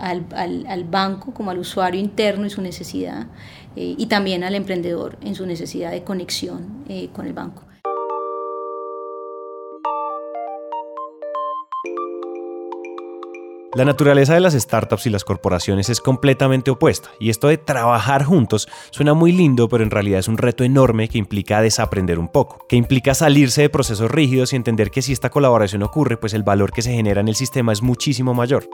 al, 0.00 0.26
al, 0.34 0.66
al, 0.66 0.84
banco 0.84 1.32
como 1.32 1.50
al 1.50 1.58
usuario 1.58 2.00
interno 2.00 2.46
y 2.46 2.50
su 2.50 2.60
necesidad 2.60 3.28
y 3.76 4.06
también 4.06 4.44
al 4.44 4.54
emprendedor 4.54 5.18
en 5.20 5.34
su 5.34 5.46
necesidad 5.46 5.90
de 5.90 6.04
conexión 6.04 6.84
con 7.12 7.26
el 7.26 7.32
banco. 7.32 7.64
La 13.74 13.84
naturaleza 13.84 14.34
de 14.34 14.40
las 14.40 14.54
startups 14.54 15.06
y 15.06 15.10
las 15.10 15.24
corporaciones 15.24 15.88
es 15.88 16.00
completamente 16.00 16.70
opuesta, 16.70 17.10
y 17.18 17.30
esto 17.30 17.48
de 17.48 17.58
trabajar 17.58 18.22
juntos 18.22 18.68
suena 18.90 19.14
muy 19.14 19.32
lindo, 19.32 19.68
pero 19.68 19.82
en 19.82 19.90
realidad 19.90 20.20
es 20.20 20.28
un 20.28 20.38
reto 20.38 20.62
enorme 20.62 21.08
que 21.08 21.18
implica 21.18 21.60
desaprender 21.60 22.20
un 22.20 22.28
poco, 22.28 22.64
que 22.68 22.76
implica 22.76 23.14
salirse 23.14 23.62
de 23.62 23.70
procesos 23.70 24.12
rígidos 24.12 24.52
y 24.52 24.56
entender 24.56 24.92
que 24.92 25.02
si 25.02 25.12
esta 25.12 25.28
colaboración 25.28 25.82
ocurre, 25.82 26.16
pues 26.16 26.34
el 26.34 26.44
valor 26.44 26.72
que 26.72 26.82
se 26.82 26.92
genera 26.92 27.20
en 27.20 27.26
el 27.26 27.34
sistema 27.34 27.72
es 27.72 27.82
muchísimo 27.82 28.32
mayor. 28.32 28.64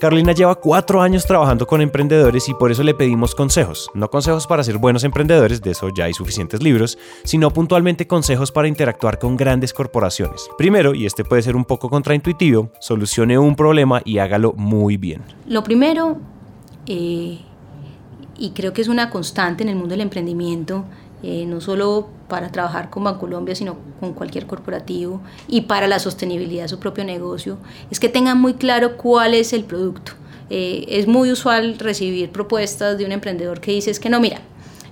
Carolina 0.00 0.32
lleva 0.32 0.56
cuatro 0.56 1.00
años 1.00 1.24
trabajando 1.24 1.66
con 1.66 1.80
emprendedores 1.80 2.48
y 2.48 2.54
por 2.54 2.72
eso 2.72 2.82
le 2.82 2.94
pedimos 2.94 3.34
consejos. 3.34 3.88
No 3.94 4.10
consejos 4.10 4.46
para 4.46 4.64
ser 4.64 4.78
buenos 4.78 5.04
emprendedores, 5.04 5.62
de 5.62 5.70
eso 5.70 5.88
ya 5.88 6.04
hay 6.04 6.12
suficientes 6.12 6.62
libros, 6.62 6.98
sino 7.22 7.50
puntualmente 7.52 8.06
consejos 8.06 8.50
para 8.50 8.66
interactuar 8.66 9.20
con 9.20 9.36
grandes 9.36 9.72
corporaciones. 9.72 10.48
Primero, 10.58 10.94
y 10.94 11.06
este 11.06 11.24
puede 11.24 11.42
ser 11.42 11.54
un 11.54 11.64
poco 11.64 11.88
contraintuitivo, 11.88 12.70
solucione 12.80 13.38
un 13.38 13.54
problema 13.54 14.02
y 14.04 14.18
hágalo 14.18 14.52
muy 14.56 14.96
bien. 14.96 15.22
Lo 15.46 15.62
primero, 15.62 16.16
eh, 16.86 17.38
y 18.36 18.50
creo 18.50 18.72
que 18.72 18.82
es 18.82 18.88
una 18.88 19.10
constante 19.10 19.62
en 19.62 19.68
el 19.68 19.76
mundo 19.76 19.90
del 19.90 20.00
emprendimiento, 20.00 20.84
eh, 21.22 21.46
no 21.46 21.60
solo 21.60 22.08
para 22.34 22.50
trabajar 22.50 22.90
con 22.90 23.04
Bancolombia, 23.04 23.54
sino 23.54 23.76
con 24.00 24.12
cualquier 24.12 24.44
corporativo 24.44 25.20
y 25.46 25.60
para 25.60 25.86
la 25.86 26.00
sostenibilidad 26.00 26.64
de 26.64 26.68
su 26.68 26.80
propio 26.80 27.04
negocio, 27.04 27.58
es 27.92 28.00
que 28.00 28.08
tengan 28.08 28.40
muy 28.40 28.54
claro 28.54 28.96
cuál 28.96 29.34
es 29.34 29.52
el 29.52 29.62
producto. 29.62 30.14
Eh, 30.50 30.84
es 30.88 31.06
muy 31.06 31.30
usual 31.30 31.78
recibir 31.78 32.32
propuestas 32.32 32.98
de 32.98 33.04
un 33.04 33.12
emprendedor 33.12 33.60
que 33.60 33.70
dice 33.70 33.92
es 33.92 34.00
que 34.00 34.08
no, 34.08 34.18
mira, 34.18 34.40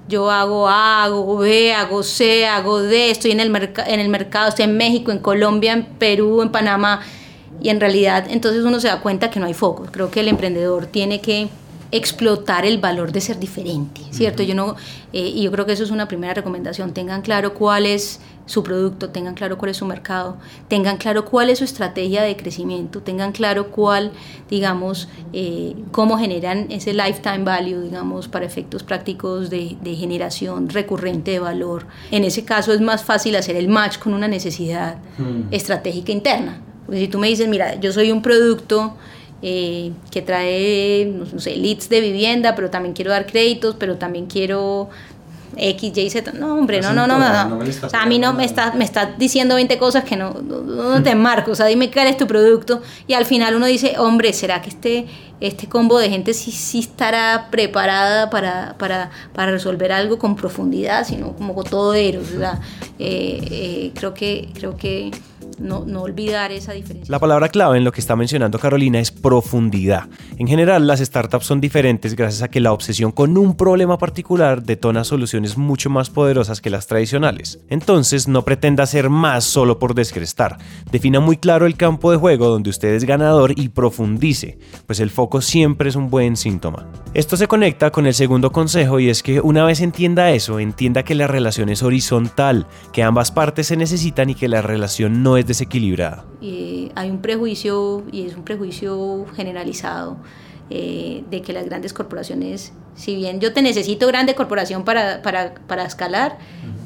yo 0.09 0.31
hago 0.31 0.69
A, 0.69 1.03
hago 1.03 1.39
B, 1.39 1.75
hago 1.75 2.05
C, 2.05 2.47
hago 2.47 2.79
D, 2.79 3.11
estoy 3.11 3.33
en 3.33 3.41
el, 3.41 3.53
en 3.89 3.99
el 3.99 4.09
mercado, 4.09 4.51
estoy 4.51 4.67
en 4.67 4.77
México, 4.77 5.11
en 5.11 5.19
Colombia, 5.19 5.73
en 5.73 5.85
Perú, 5.85 6.43
en 6.43 6.53
Panamá, 6.53 7.01
y 7.61 7.71
en 7.71 7.81
realidad 7.81 8.27
entonces 8.31 8.63
uno 8.63 8.79
se 8.79 8.87
da 8.87 9.01
cuenta 9.01 9.31
que 9.31 9.41
no 9.41 9.47
hay 9.47 9.55
foco. 9.55 9.89
Creo 9.91 10.13
que 10.13 10.21
el 10.21 10.29
emprendedor 10.29 10.87
tiene 10.87 11.21
que 11.21 11.49
explotar 11.93 12.65
el 12.65 12.79
valor 12.79 13.13
de 13.13 13.21
ser 13.21 13.39
diferente, 13.39 14.01
¿cierto? 14.11 14.43
Yo 14.43 14.55
no, 14.55 14.77
eh, 15.13 15.31
y 15.35 15.43
yo 15.43 15.53
creo 15.53 15.67
que 15.67 15.73
eso 15.73 15.85
es 15.85 15.91
una 15.91 16.09
primera 16.09 16.33
recomendación, 16.33 16.95
tengan 16.95 17.21
claro 17.21 17.53
cuál 17.53 17.85
es 17.85 18.19
su 18.47 18.63
producto, 18.63 19.11
tengan 19.11 19.35
claro 19.35 19.59
cuál 19.59 19.71
es 19.71 19.77
su 19.77 19.85
mercado, 19.85 20.39
tengan 20.69 20.97
claro 20.97 21.27
cuál 21.27 21.51
es 21.51 21.59
su 21.59 21.65
estrategia 21.65 22.23
de 22.23 22.35
crecimiento, 22.35 23.03
tengan 23.03 23.33
claro 23.33 23.71
cuál, 23.71 24.13
digamos, 24.49 25.09
eh, 25.35 25.77
cómo 25.93 26.19
generan 26.19 26.67
ese 26.71 26.95
lifetime 26.95 27.45
value, 27.45 27.83
digamos, 27.83 28.27
para 28.27 28.47
efectos 28.47 28.83
prácticos 28.83 29.51
de, 29.51 29.77
de, 29.83 29.95
generación 29.95 30.71
recurrente 30.71 31.33
de 31.33 31.41
valor. 31.41 31.87
En 32.11 32.25
ese 32.25 32.47
caso 32.47 32.73
es 32.73 32.81
más 32.81 33.05
fácil 33.05 33.37
hacer 33.37 33.55
el 33.57 33.69
match 33.69 33.99
con 33.99 34.15
una 34.15 34.29
necesidad 34.29 34.97
hmm. 35.19 35.53
estratégica 35.53 36.11
interna. 36.11 36.63
Porque 36.87 37.01
si 37.01 37.09
tú 37.09 37.19
me 37.19 37.29
dices, 37.29 37.49
mira, 37.49 37.79
yo 37.79 37.93
soy 37.93 38.11
un 38.11 38.23
producto 38.23 38.95
eh, 39.43 39.93
que 40.11 40.23
trae, 40.23 41.05
no 41.05 41.41
sé, 41.41 41.57
leads 41.57 41.89
de 41.89 42.01
vivienda, 42.01 42.55
pero 42.55 42.71
también 42.71 42.95
quiero 42.95 43.11
dar 43.11 43.27
créditos, 43.27 43.77
pero 43.79 43.97
también 43.97 44.27
quiero 44.27 44.89
X, 45.57 45.97
Y, 45.97 46.11
Z. 46.11 46.33
No, 46.33 46.55
hombre, 46.55 46.81
no, 46.81 46.93
no, 46.93 47.07
no, 47.07 47.19
no. 47.19 47.61
a 47.93 48.07
mí 48.07 48.19
no 48.19 48.33
me 48.33 48.45
está, 48.45 48.73
me 48.73 48.85
está 48.85 49.15
diciendo 49.19 49.55
20 49.57 49.79
cosas 49.79 50.05
que 50.05 50.17
no, 50.17 50.33
no, 50.33 51.03
te 51.03 51.15
marco. 51.15 51.53
O 51.53 51.55
sea, 51.55 51.67
dime 51.67 51.91
cuál 51.91 52.07
es 52.07 52.17
tu 52.17 52.27
producto. 52.27 52.83
Y 53.07 53.15
al 53.15 53.27
final 53.27 53.55
uno 53.55 53.67
dice, 53.67 53.99
hombre, 53.99 54.33
¿será 54.33 54.63
que 54.63 54.71
este, 54.71 55.07
este 55.41 55.69
combo 55.69 55.99
de 55.99 56.09
gente 56.09 56.35
sí, 56.35 56.51
sí 56.53 56.81
estará 56.81 57.49
preparada 57.51 58.31
para, 58.31 58.77
para, 58.79 59.11
para 59.35 59.53
resolver 59.53 59.93
algo 59.93 60.19
con 60.19 60.37
profundidad, 60.37 61.07
sino 61.07 61.33
como 61.33 61.63
todo 61.65 61.91
O 61.91 61.95
sea, 61.95 62.61
eh, 62.99 63.41
eh, 63.51 63.93
creo 63.95 64.15
que, 64.15 64.49
creo 64.55 64.77
que 64.77 65.11
no, 65.63 66.03
olvidar 66.03 66.53
esa 66.53 66.73
diferencia. 66.73 67.11
La 67.11 67.19
palabra 67.19 67.49
clave 67.49 67.79
en 67.79 67.85
lo 67.85 67.93
que 67.93 68.01
está 68.01 68.17
mencionando 68.17 68.59
Carolina 68.59 68.99
es 69.01 69.11
profundidad. 69.11 70.09
En 70.39 70.47
general, 70.47 70.87
las 70.87 71.01
startups 71.01 71.47
son 71.47 71.61
diferentes 71.61 72.15
gracias 72.15 72.43
a 72.43 72.49
que 72.49 72.61
la 72.61 72.73
obsesión 72.73 73.13
con 73.13 73.39
un 73.39 73.57
problema 73.57 73.99
particular 73.99 74.63
detona 74.63 75.05
soluciones 75.05 75.57
mucho 75.57 75.91
más 75.91 76.11
poderosas 76.11 76.61
que 76.61 76.71
las 76.71 76.87
tradicionales. 76.87 77.61
Entonces, 77.69 78.29
no 78.29 78.45
pretenda 78.45 78.85
hacer 78.85 79.09
más 79.11 79.45
solo 79.45 79.79
por 79.79 79.95
descrestar. 79.95 80.59
Defina 80.91 81.21
muy 81.21 81.37
claro 81.37 81.67
el 81.67 81.77
campo 81.77 82.11
de 82.11 82.17
juego 82.19 82.49
donde 82.49 82.71
usted 82.71 82.95
es 82.95 83.05
ganador 83.05 83.59
y 83.59 83.69
profundice, 83.69 84.59
pues 84.87 85.01
el 85.01 85.11
foco 85.11 85.41
siempre 85.41 85.89
es 85.89 85.97
un 85.97 86.11
buen 86.11 86.37
síntoma. 86.37 86.87
Esto 87.15 87.37
se 87.37 87.49
conecta 87.49 87.91
con 87.91 88.07
el 88.07 88.15
segundo 88.15 88.53
consejo 88.53 88.99
y 89.01 89.09
es 89.09 89.23
que 89.23 89.41
una 89.41 89.65
vez 89.65 89.81
entienda 89.81 90.31
eso, 90.31 90.59
entienda 90.59 91.03
que 91.03 91.15
la 91.15 91.27
relación 91.27 91.69
es 91.69 91.83
horizontal, 91.83 92.67
que 92.93 93.03
ambas 93.03 93.31
partes 93.31 93.67
se 93.67 93.77
necesitan 93.77 94.31
y 94.31 94.35
que 94.35 94.49
la 94.49 94.63
relación 94.63 95.23
no 95.23 95.37
es 95.37 95.47
desequilibrada. 95.53 96.25
hay 96.41 97.11
un 97.11 97.21
prejuicio, 97.21 98.05
y 98.11 98.27
es 98.27 98.37
un 98.37 98.45
prejuicio 98.45 99.27
generalizado, 99.35 100.17
eh, 100.71 101.25
de 101.31 101.43
que 101.43 101.53
las 101.53 101.67
grandes 101.67 101.93
corporaciones, 101.93 102.73
si 102.95 103.15
bien 103.15 103.41
yo 103.41 103.53
te 103.53 103.61
necesito 103.61 104.07
grande 104.07 104.35
corporación 104.35 104.85
para, 104.85 105.21
para, 105.21 105.55
para 105.67 105.85
escalar, 105.85 106.39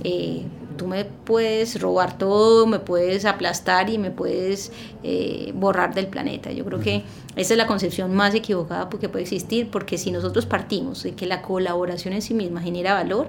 eh, 0.03 0.43
tú 0.77 0.87
me 0.87 1.05
puedes 1.05 1.81
robar 1.81 2.19
todo, 2.19 2.67
me 2.67 2.79
puedes 2.79 3.25
aplastar 3.25 3.91
y 3.91 3.99
me 3.99 4.11
puedes 4.11 4.73
eh, 5.03 5.53
borrar 5.55 5.95
del 5.95 6.07
planeta. 6.09 6.53
Yo 6.53 6.65
creo 6.65 6.81
que 6.81 7.03
esa 7.37 7.55
es 7.55 7.59
la 7.59 7.67
concepción 7.67 8.15
más 8.15 8.35
equivocada 8.35 8.89
porque 8.91 9.09
puede 9.09 9.23
existir, 9.23 9.71
porque 9.71 9.99
si 9.99 10.11
nosotros 10.11 10.47
partimos 10.47 11.03
de 11.03 11.15
que 11.15 11.27
la 11.27 11.43
colaboración 11.43 12.15
en 12.15 12.23
sí 12.23 12.35
misma 12.35 12.63
genera 12.63 12.95
valor, 12.95 13.29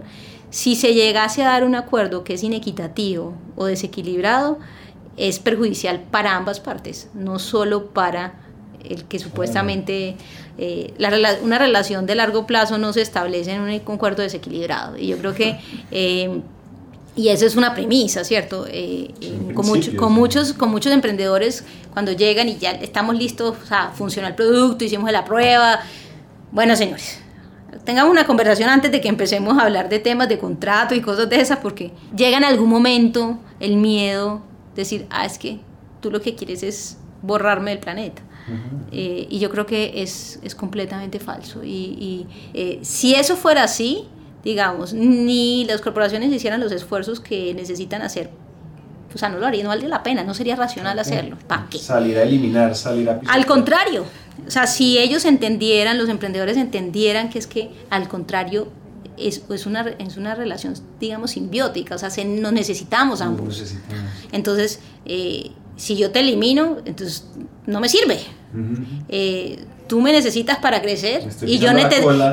si 0.49 0.75
se 0.75 0.93
llegase 0.93 1.43
a 1.43 1.47
dar 1.47 1.63
un 1.63 1.75
acuerdo 1.75 2.23
que 2.23 2.33
es 2.33 2.43
inequitativo 2.43 3.33
o 3.55 3.65
desequilibrado, 3.65 4.59
es 5.17 5.39
perjudicial 5.39 6.03
para 6.11 6.35
ambas 6.35 6.59
partes, 6.59 7.09
no 7.13 7.39
solo 7.39 7.87
para 7.87 8.35
el 8.83 9.03
que 9.05 9.19
supuestamente 9.19 10.15
eh, 10.57 10.93
una 11.43 11.57
relación 11.57 12.05
de 12.05 12.15
largo 12.15 12.47
plazo 12.47 12.77
no 12.77 12.93
se 12.93 13.01
establece 13.01 13.51
en 13.51 13.61
un 13.61 13.69
acuerdo 13.69 14.23
desequilibrado. 14.23 14.97
Y 14.97 15.07
yo 15.07 15.17
creo 15.17 15.33
que, 15.33 15.59
eh, 15.91 16.41
y 17.15 17.29
esa 17.29 17.45
es 17.45 17.55
una 17.55 17.73
premisa, 17.73 18.23
¿cierto? 18.23 18.65
Eh, 18.69 19.11
con, 19.53 19.65
con, 19.95 20.13
muchos, 20.13 20.53
con 20.53 20.69
muchos 20.69 20.93
emprendedores, 20.93 21.65
cuando 21.91 22.11
llegan 22.11 22.47
y 22.47 22.57
ya 22.57 22.71
estamos 22.71 23.17
listos, 23.17 23.57
o 23.61 23.65
sea, 23.65 23.91
funciona 23.93 24.27
el 24.29 24.35
producto, 24.35 24.85
hicimos 24.85 25.11
la 25.11 25.25
prueba. 25.25 25.79
Bueno, 26.51 26.75
señores, 26.75 27.19
tengamos 27.83 28.11
una 28.11 28.25
conversación 28.25 28.69
antes 28.69 28.91
de 28.91 29.01
que 29.01 29.09
empecemos 29.09 29.57
a 29.57 29.63
hablar 29.63 29.89
de 29.89 29.99
temas 29.99 30.29
de 30.29 30.37
contrato 30.37 30.93
y 30.95 31.01
cosas 31.01 31.29
de 31.29 31.41
esas, 31.41 31.57
porque 31.57 31.91
llega 32.15 32.37
en 32.37 32.43
algún 32.43 32.69
momento 32.69 33.39
el 33.59 33.77
miedo 33.77 34.41
decir, 34.81 35.07
ah, 35.09 35.25
es 35.25 35.37
que 35.37 35.59
tú 36.01 36.11
lo 36.11 36.21
que 36.21 36.35
quieres 36.35 36.63
es 36.63 36.97
borrarme 37.21 37.71
del 37.71 37.79
planeta. 37.79 38.21
Eh, 38.93 39.27
y 39.29 39.39
yo 39.39 39.49
creo 39.49 39.65
que 39.65 40.01
es, 40.01 40.39
es 40.41 40.55
completamente 40.55 41.19
falso. 41.19 41.63
Y, 41.63 42.25
eh, 42.53 42.79
si 42.81 43.13
eso 43.13 43.35
fuera 43.35 43.63
así, 43.63 44.05
digamos, 44.43 44.93
ni 44.93 45.65
las 45.65 45.81
corporaciones 45.81 46.31
hicieran 46.31 46.61
los 46.61 46.71
esfuerzos 46.71 47.19
que 47.19 47.53
necesitan 47.53 48.01
hacer, 48.01 48.29
o 49.13 49.17
sea, 49.17 49.29
no 49.29 49.39
lo 49.39 49.45
haría, 49.45 49.63
no 49.63 49.69
vale 49.69 49.87
la 49.87 50.03
pena, 50.03 50.23
no 50.23 50.33
sería 50.33 50.55
racional 50.55 50.97
hacerlo. 50.99 51.37
¿Para 51.47 51.67
qué? 51.69 51.79
Salir 51.79 52.17
a 52.17 52.23
eliminar, 52.23 52.75
salir 52.75 53.09
a... 53.09 53.19
Al 53.27 53.45
contrario, 53.45 54.05
o 54.45 54.51
sea, 54.51 54.67
si 54.67 54.97
ellos 54.97 55.25
entendieran, 55.25 55.97
los 55.97 56.07
emprendedores 56.07 56.55
entendieran 56.55 57.29
que 57.29 57.39
es 57.39 57.47
que 57.47 57.71
al 57.89 58.07
contrario 58.07 58.69
es, 59.17 59.41
es, 59.49 59.65
una, 59.65 59.81
es 59.81 60.17
una 60.17 60.35
relación, 60.35 60.73
digamos, 60.99 61.31
simbiótica, 61.31 61.95
o 61.95 61.97
sea, 61.97 62.09
se, 62.09 62.25
nos 62.25 62.53
necesitamos 62.53 63.21
ambos. 63.21 63.75
Entonces, 64.31 64.79
eh, 65.05 65.51
si 65.75 65.95
yo 65.95 66.11
te 66.11 66.19
elimino, 66.19 66.77
entonces 66.85 67.25
no 67.65 67.79
me 67.79 67.89
sirve. 67.89 68.19
Eh, 69.09 69.59
tú 69.87 70.01
me 70.01 70.11
necesitas 70.11 70.57
para 70.57 70.81
crecer 70.81 71.27
y 71.45 71.59
yo, 71.59 71.69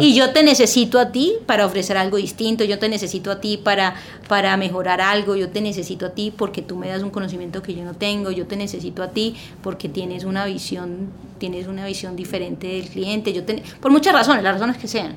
y 0.00 0.14
yo 0.14 0.32
te 0.32 0.42
necesito 0.42 0.98
a 0.98 1.12
ti 1.12 1.34
para 1.46 1.66
ofrecer 1.66 1.96
algo 1.96 2.16
distinto, 2.16 2.64
yo 2.64 2.78
te 2.78 2.88
necesito 2.88 3.30
a 3.30 3.40
ti 3.40 3.56
para, 3.56 3.94
para 4.28 4.56
mejorar 4.56 5.00
algo, 5.00 5.36
yo 5.36 5.48
te 5.48 5.60
necesito 5.60 6.06
a 6.06 6.10
ti 6.10 6.32
porque 6.36 6.62
tú 6.62 6.76
me 6.76 6.88
das 6.88 7.02
un 7.02 7.10
conocimiento 7.10 7.62
que 7.62 7.74
yo 7.74 7.84
no 7.84 7.94
tengo, 7.94 8.30
yo 8.30 8.46
te 8.46 8.56
necesito 8.56 9.02
a 9.02 9.10
ti 9.10 9.36
porque 9.62 9.88
tienes 9.88 10.24
una 10.24 10.46
visión, 10.46 11.10
tienes 11.38 11.66
una 11.66 11.86
visión 11.86 12.16
diferente 12.16 12.66
del 12.66 12.88
cliente, 12.88 13.32
yo 13.32 13.42
por 13.80 13.90
muchas 13.90 14.12
razones, 14.12 14.42
las 14.42 14.54
razones 14.54 14.76
que 14.76 14.88
sean. 14.88 15.16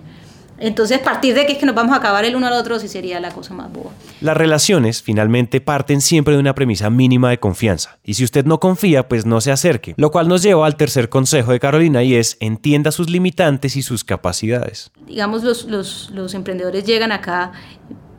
Entonces, 0.60 1.00
partir 1.00 1.36
de 1.36 1.46
que 1.46 1.54
es 1.54 1.58
que 1.60 1.66
nos 1.66 1.76
vamos 1.76 1.94
a 1.94 1.98
acabar 1.98 2.26
el 2.26 2.36
uno 2.36 2.48
al 2.48 2.54
otro, 2.54 2.80
sí 2.80 2.88
sería 2.88 3.20
la 3.20 3.32
cosa 3.32 3.54
más 3.54 3.72
boba. 3.72 3.92
Las 4.22 4.36
relaciones 4.36 5.04
finalmente 5.04 5.62
parten 5.62 6.02
siempre 6.02 6.34
de 6.34 6.40
una 6.40 6.56
premisa 6.56 6.90
mínima 6.90 7.30
de 7.30 7.40
confianza. 7.40 8.00
Y 8.04 8.16
si 8.16 8.24
usted 8.24 8.46
no 8.46 8.60
confía, 8.60 9.08
pues 9.08 9.26
no 9.26 9.40
se 9.40 9.52
acerque. 9.52 9.94
Lo 9.98 10.10
cual 10.10 10.28
nos 10.28 10.42
lleva 10.42 10.66
al 10.66 10.76
tercer 10.76 11.10
consejo 11.10 11.52
de 11.52 11.60
Carolina 11.60 12.04
y 12.04 12.16
es 12.16 12.38
entienda 12.40 12.92
sus 12.92 13.10
limitantes 13.10 13.76
y 13.76 13.84
sus 13.84 14.04
capacidades. 14.04 14.92
Digamos, 15.06 15.44
los, 15.44 15.66
los, 15.66 16.10
los 16.12 16.34
emprendedores 16.34 16.86
llegan 16.86 17.12
acá, 17.12 17.52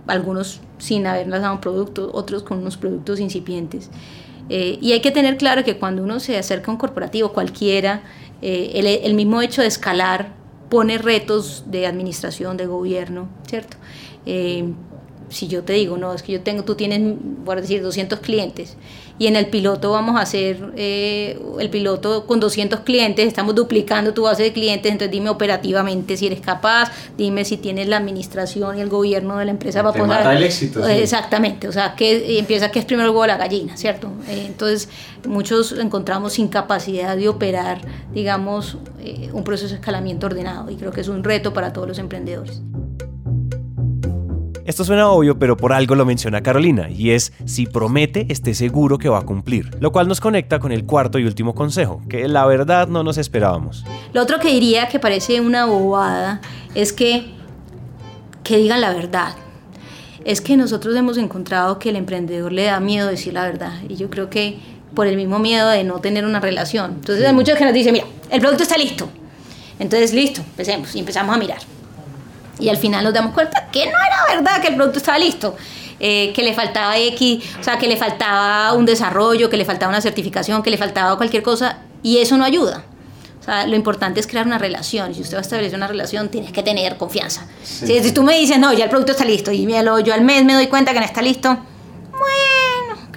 algunos 0.06 0.60
sin 0.78 1.06
haber 1.06 1.26
lanzado 1.26 1.54
un 1.54 1.60
producto, 1.60 2.10
otros 2.12 2.44
con 2.44 2.58
unos 2.58 2.76
productos 2.76 3.18
incipientes. 3.18 3.90
Eh, 4.48 4.78
y 4.80 4.92
hay 4.92 5.00
que 5.00 5.10
tener 5.10 5.36
claro 5.36 5.64
que 5.64 5.76
cuando 5.76 6.02
uno 6.02 6.20
se 6.20 6.38
acerca 6.38 6.70
a 6.70 6.74
un 6.74 6.78
corporativo, 6.78 7.32
cualquiera, 7.32 8.02
eh, 8.40 8.72
el, 8.74 8.86
el 8.86 9.14
mismo 9.14 9.42
hecho 9.42 9.60
de 9.60 9.68
escalar 9.68 10.37
pone 10.68 10.98
retos 10.98 11.64
de 11.66 11.86
administración, 11.86 12.56
de 12.56 12.66
gobierno, 12.66 13.28
¿cierto? 13.46 13.76
Eh, 14.26 14.72
si 15.28 15.48
yo 15.48 15.62
te 15.64 15.74
digo, 15.74 15.96
no, 15.96 16.12
es 16.14 16.22
que 16.22 16.32
yo 16.32 16.40
tengo, 16.40 16.64
tú 16.64 16.74
tienes, 16.74 17.00
voy 17.44 17.56
a 17.56 17.60
decir, 17.60 17.82
200 17.82 18.20
clientes 18.20 18.76
y 19.18 19.26
en 19.26 19.36
el 19.36 19.46
piloto 19.46 19.90
vamos 19.90 20.16
a 20.16 20.20
hacer 20.20 20.72
eh, 20.76 21.38
el 21.58 21.70
piloto 21.70 22.26
con 22.26 22.38
200 22.38 22.80
clientes, 22.80 23.26
estamos 23.26 23.54
duplicando 23.54 24.14
tu 24.14 24.22
base 24.22 24.44
de 24.44 24.52
clientes, 24.52 24.90
entonces 24.90 25.10
dime 25.10 25.28
operativamente 25.28 26.16
si 26.16 26.26
eres 26.26 26.40
capaz, 26.40 26.92
dime 27.16 27.44
si 27.44 27.56
tienes 27.56 27.88
la 27.88 27.96
administración 27.96 28.78
y 28.78 28.80
el 28.80 28.88
gobierno 28.88 29.38
de 29.38 29.46
la 29.46 29.50
empresa 29.50 29.82
para 29.82 30.04
poder... 30.04 30.36
el 30.36 30.44
éxito. 30.44 30.86
Exactamente, 30.86 31.66
o 31.66 31.72
sea, 31.72 31.94
que 31.96 32.38
empieza 32.38 32.70
que 32.70 32.78
es 32.78 32.84
primero 32.84 33.08
el 33.08 33.14
huevo 33.14 33.26
la 33.26 33.36
gallina, 33.36 33.76
¿cierto? 33.76 34.08
Eh, 34.28 34.44
entonces, 34.46 34.88
muchos 35.26 35.72
encontramos 35.72 36.38
incapacidad 36.38 37.16
de 37.16 37.28
operar, 37.28 37.80
digamos, 38.14 38.76
un 39.32 39.42
proceso 39.42 39.70
de 39.70 39.76
escalamiento 39.76 40.26
ordenado 40.26 40.70
y 40.70 40.76
creo 40.76 40.92
que 40.92 41.00
es 41.00 41.08
un 41.08 41.24
reto 41.24 41.52
para 41.52 41.72
todos 41.72 41.88
los 41.88 41.98
emprendedores. 41.98 42.60
Esto 44.68 44.84
suena 44.84 45.08
obvio, 45.08 45.38
pero 45.38 45.56
por 45.56 45.72
algo 45.72 45.94
lo 45.94 46.04
menciona 46.04 46.42
Carolina, 46.42 46.90
y 46.90 47.12
es 47.12 47.32
si 47.46 47.64
promete, 47.64 48.26
esté 48.28 48.52
seguro 48.52 48.98
que 48.98 49.08
va 49.08 49.20
a 49.20 49.22
cumplir. 49.22 49.70
Lo 49.80 49.92
cual 49.92 50.08
nos 50.08 50.20
conecta 50.20 50.58
con 50.58 50.72
el 50.72 50.84
cuarto 50.84 51.18
y 51.18 51.24
último 51.24 51.54
consejo, 51.54 52.02
que 52.06 52.28
la 52.28 52.44
verdad 52.44 52.86
no 52.86 53.02
nos 53.02 53.16
esperábamos. 53.16 53.86
Lo 54.12 54.20
otro 54.20 54.38
que 54.38 54.48
diría 54.48 54.86
que 54.88 54.98
parece 54.98 55.40
una 55.40 55.64
bobada 55.64 56.42
es 56.74 56.92
que, 56.92 57.32
que 58.44 58.58
digan 58.58 58.82
la 58.82 58.92
verdad. 58.92 59.36
Es 60.26 60.42
que 60.42 60.54
nosotros 60.58 60.94
hemos 60.96 61.16
encontrado 61.16 61.78
que 61.78 61.88
el 61.88 61.96
emprendedor 61.96 62.52
le 62.52 62.64
da 62.64 62.78
miedo 62.78 63.08
decir 63.08 63.32
la 63.32 63.44
verdad, 63.44 63.72
y 63.88 63.96
yo 63.96 64.10
creo 64.10 64.28
que 64.28 64.58
por 64.94 65.06
el 65.06 65.16
mismo 65.16 65.38
miedo 65.38 65.70
de 65.70 65.82
no 65.82 66.00
tener 66.00 66.26
una 66.26 66.40
relación. 66.40 66.96
Entonces 66.96 67.26
hay 67.26 67.32
muchos 67.32 67.56
que 67.56 67.64
nos 67.64 67.72
dicen, 67.72 67.94
mira, 67.94 68.04
el 68.30 68.40
producto 68.42 68.64
está 68.64 68.76
listo. 68.76 69.08
Entonces, 69.78 70.12
listo, 70.12 70.42
empecemos 70.42 70.94
y 70.94 70.98
empezamos 70.98 71.34
a 71.34 71.38
mirar. 71.38 71.77
Y 72.58 72.68
al 72.68 72.76
final 72.76 73.04
nos 73.04 73.14
damos 73.14 73.34
cuenta 73.34 73.68
que 73.70 73.86
no 73.86 73.92
era 73.92 74.36
verdad 74.36 74.60
que 74.60 74.68
el 74.68 74.76
producto 74.76 74.98
estaba 74.98 75.18
listo. 75.18 75.56
Eh, 76.00 76.32
que 76.32 76.44
le 76.44 76.54
faltaba 76.54 76.96
X, 76.96 77.42
o 77.58 77.62
sea, 77.64 77.76
que 77.76 77.88
le 77.88 77.96
faltaba 77.96 78.72
un 78.74 78.86
desarrollo, 78.86 79.50
que 79.50 79.56
le 79.56 79.64
faltaba 79.64 79.90
una 79.90 80.00
certificación, 80.00 80.62
que 80.62 80.70
le 80.70 80.78
faltaba 80.78 81.16
cualquier 81.16 81.42
cosa, 81.42 81.78
y 82.04 82.18
eso 82.18 82.36
no 82.36 82.44
ayuda. 82.44 82.84
O 83.40 83.44
sea, 83.44 83.66
lo 83.66 83.74
importante 83.74 84.20
es 84.20 84.28
crear 84.28 84.46
una 84.46 84.58
relación. 84.58 85.12
Si 85.12 85.22
usted 85.22 85.34
va 85.34 85.40
a 85.40 85.42
establecer 85.42 85.76
una 85.76 85.88
relación, 85.88 86.28
tienes 86.28 86.52
que 86.52 86.62
tener 86.62 86.96
confianza. 86.98 87.48
Si, 87.64 88.12
tú 88.12 88.22
me 88.22 88.38
dices, 88.38 88.60
no, 88.60 88.72
ya 88.72 88.84
el 88.84 88.90
producto 88.90 89.10
está 89.10 89.24
listo, 89.24 89.50
y 89.50 89.66
yo 89.66 90.14
al 90.14 90.22
mes 90.22 90.44
me 90.44 90.54
doy 90.54 90.68
cuenta 90.68 90.92
que 90.92 91.00
no 91.00 91.04
está 91.04 91.20
listo, 91.20 91.58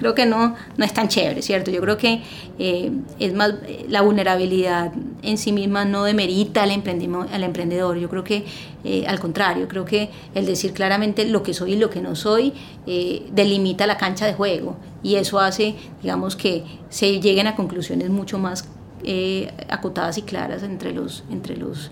creo 0.02 0.14
que 0.16 0.26
no, 0.26 0.56
no 0.76 0.84
es 0.84 0.92
tan 0.92 1.06
chévere, 1.06 1.42
¿cierto? 1.42 1.70
Yo 1.70 1.80
creo 1.80 1.96
que 1.96 2.22
eh, 2.58 2.90
es 3.20 3.32
más, 3.34 3.54
la 3.88 4.02
vulnerabilidad 4.02 4.92
en 5.22 5.38
sí 5.38 5.52
misma 5.52 5.84
no 5.84 6.02
demerita 6.02 6.64
al, 6.64 6.70
al 6.70 7.44
emprendedor. 7.44 7.96
Yo 7.96 8.08
creo 8.10 8.24
que 8.24 8.44
eh, 8.82 9.06
al 9.06 9.20
contrario, 9.20 9.68
creo 9.68 9.84
que 9.84 10.10
el 10.34 10.44
decir 10.44 10.72
claramente 10.72 11.24
lo 11.24 11.44
que 11.44 11.54
soy 11.54 11.74
y 11.74 11.76
lo 11.76 11.88
que 11.88 12.00
no 12.00 12.16
soy 12.16 12.52
eh, 12.86 13.28
delimita 13.30 13.86
la 13.86 13.96
cancha 13.96 14.26
de 14.26 14.34
juego 14.34 14.76
y 15.04 15.14
eso 15.14 15.38
hace, 15.38 15.76
digamos, 16.02 16.34
que 16.34 16.64
se 16.88 17.20
lleguen 17.20 17.46
a 17.46 17.54
conclusiones 17.54 18.10
mucho 18.10 18.38
más 18.38 18.68
acotadas 19.68 20.16
y 20.18 20.22
claras 20.22 20.62
entre 20.62 20.92
los, 20.92 21.24
entre 21.30 21.56
los, 21.56 21.90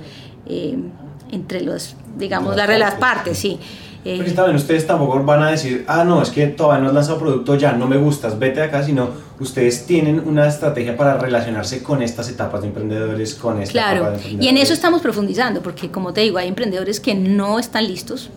entre 1.32 1.60
los, 1.62 1.96
digamos, 2.18 2.56
las, 2.56 2.78
las 2.78 2.94
partes, 2.94 3.38
sí. 3.38 3.58
Eh, 4.04 4.16
Porque 4.16 4.32
también 4.32 4.56
ustedes 4.56 4.86
tampoco 4.86 5.22
van 5.24 5.42
a 5.42 5.50
decir, 5.50 5.84
ah, 5.86 6.04
no, 6.04 6.22
es 6.22 6.30
que 6.30 6.46
todavía 6.46 6.82
no 6.82 6.88
has 6.88 6.94
lanzado 6.94 7.18
producto, 7.18 7.54
ya 7.56 7.72
no 7.72 7.86
me 7.86 7.98
gustas, 7.98 8.38
vete 8.38 8.60
de 8.60 8.66
acá, 8.66 8.82
sino 8.82 9.10
ustedes 9.40 9.84
tienen 9.84 10.26
una 10.26 10.48
estrategia 10.48 10.96
para 10.96 11.18
relacionarse 11.18 11.82
con 11.82 12.02
estas 12.02 12.30
etapas 12.30 12.62
de 12.62 12.68
emprendedores, 12.68 13.34
con 13.34 13.60
esta 13.60 13.72
Claro, 13.72 14.14
y 14.26 14.48
en 14.48 14.56
eso 14.56 14.72
estamos 14.72 15.02
profundizando, 15.02 15.60
porque 15.60 15.90
como 15.90 16.14
te 16.14 16.22
digo, 16.22 16.38
hay 16.38 16.48
emprendedores 16.48 16.98
que 16.98 17.14
no 17.14 17.58
están 17.58 17.86
listos 17.86 18.30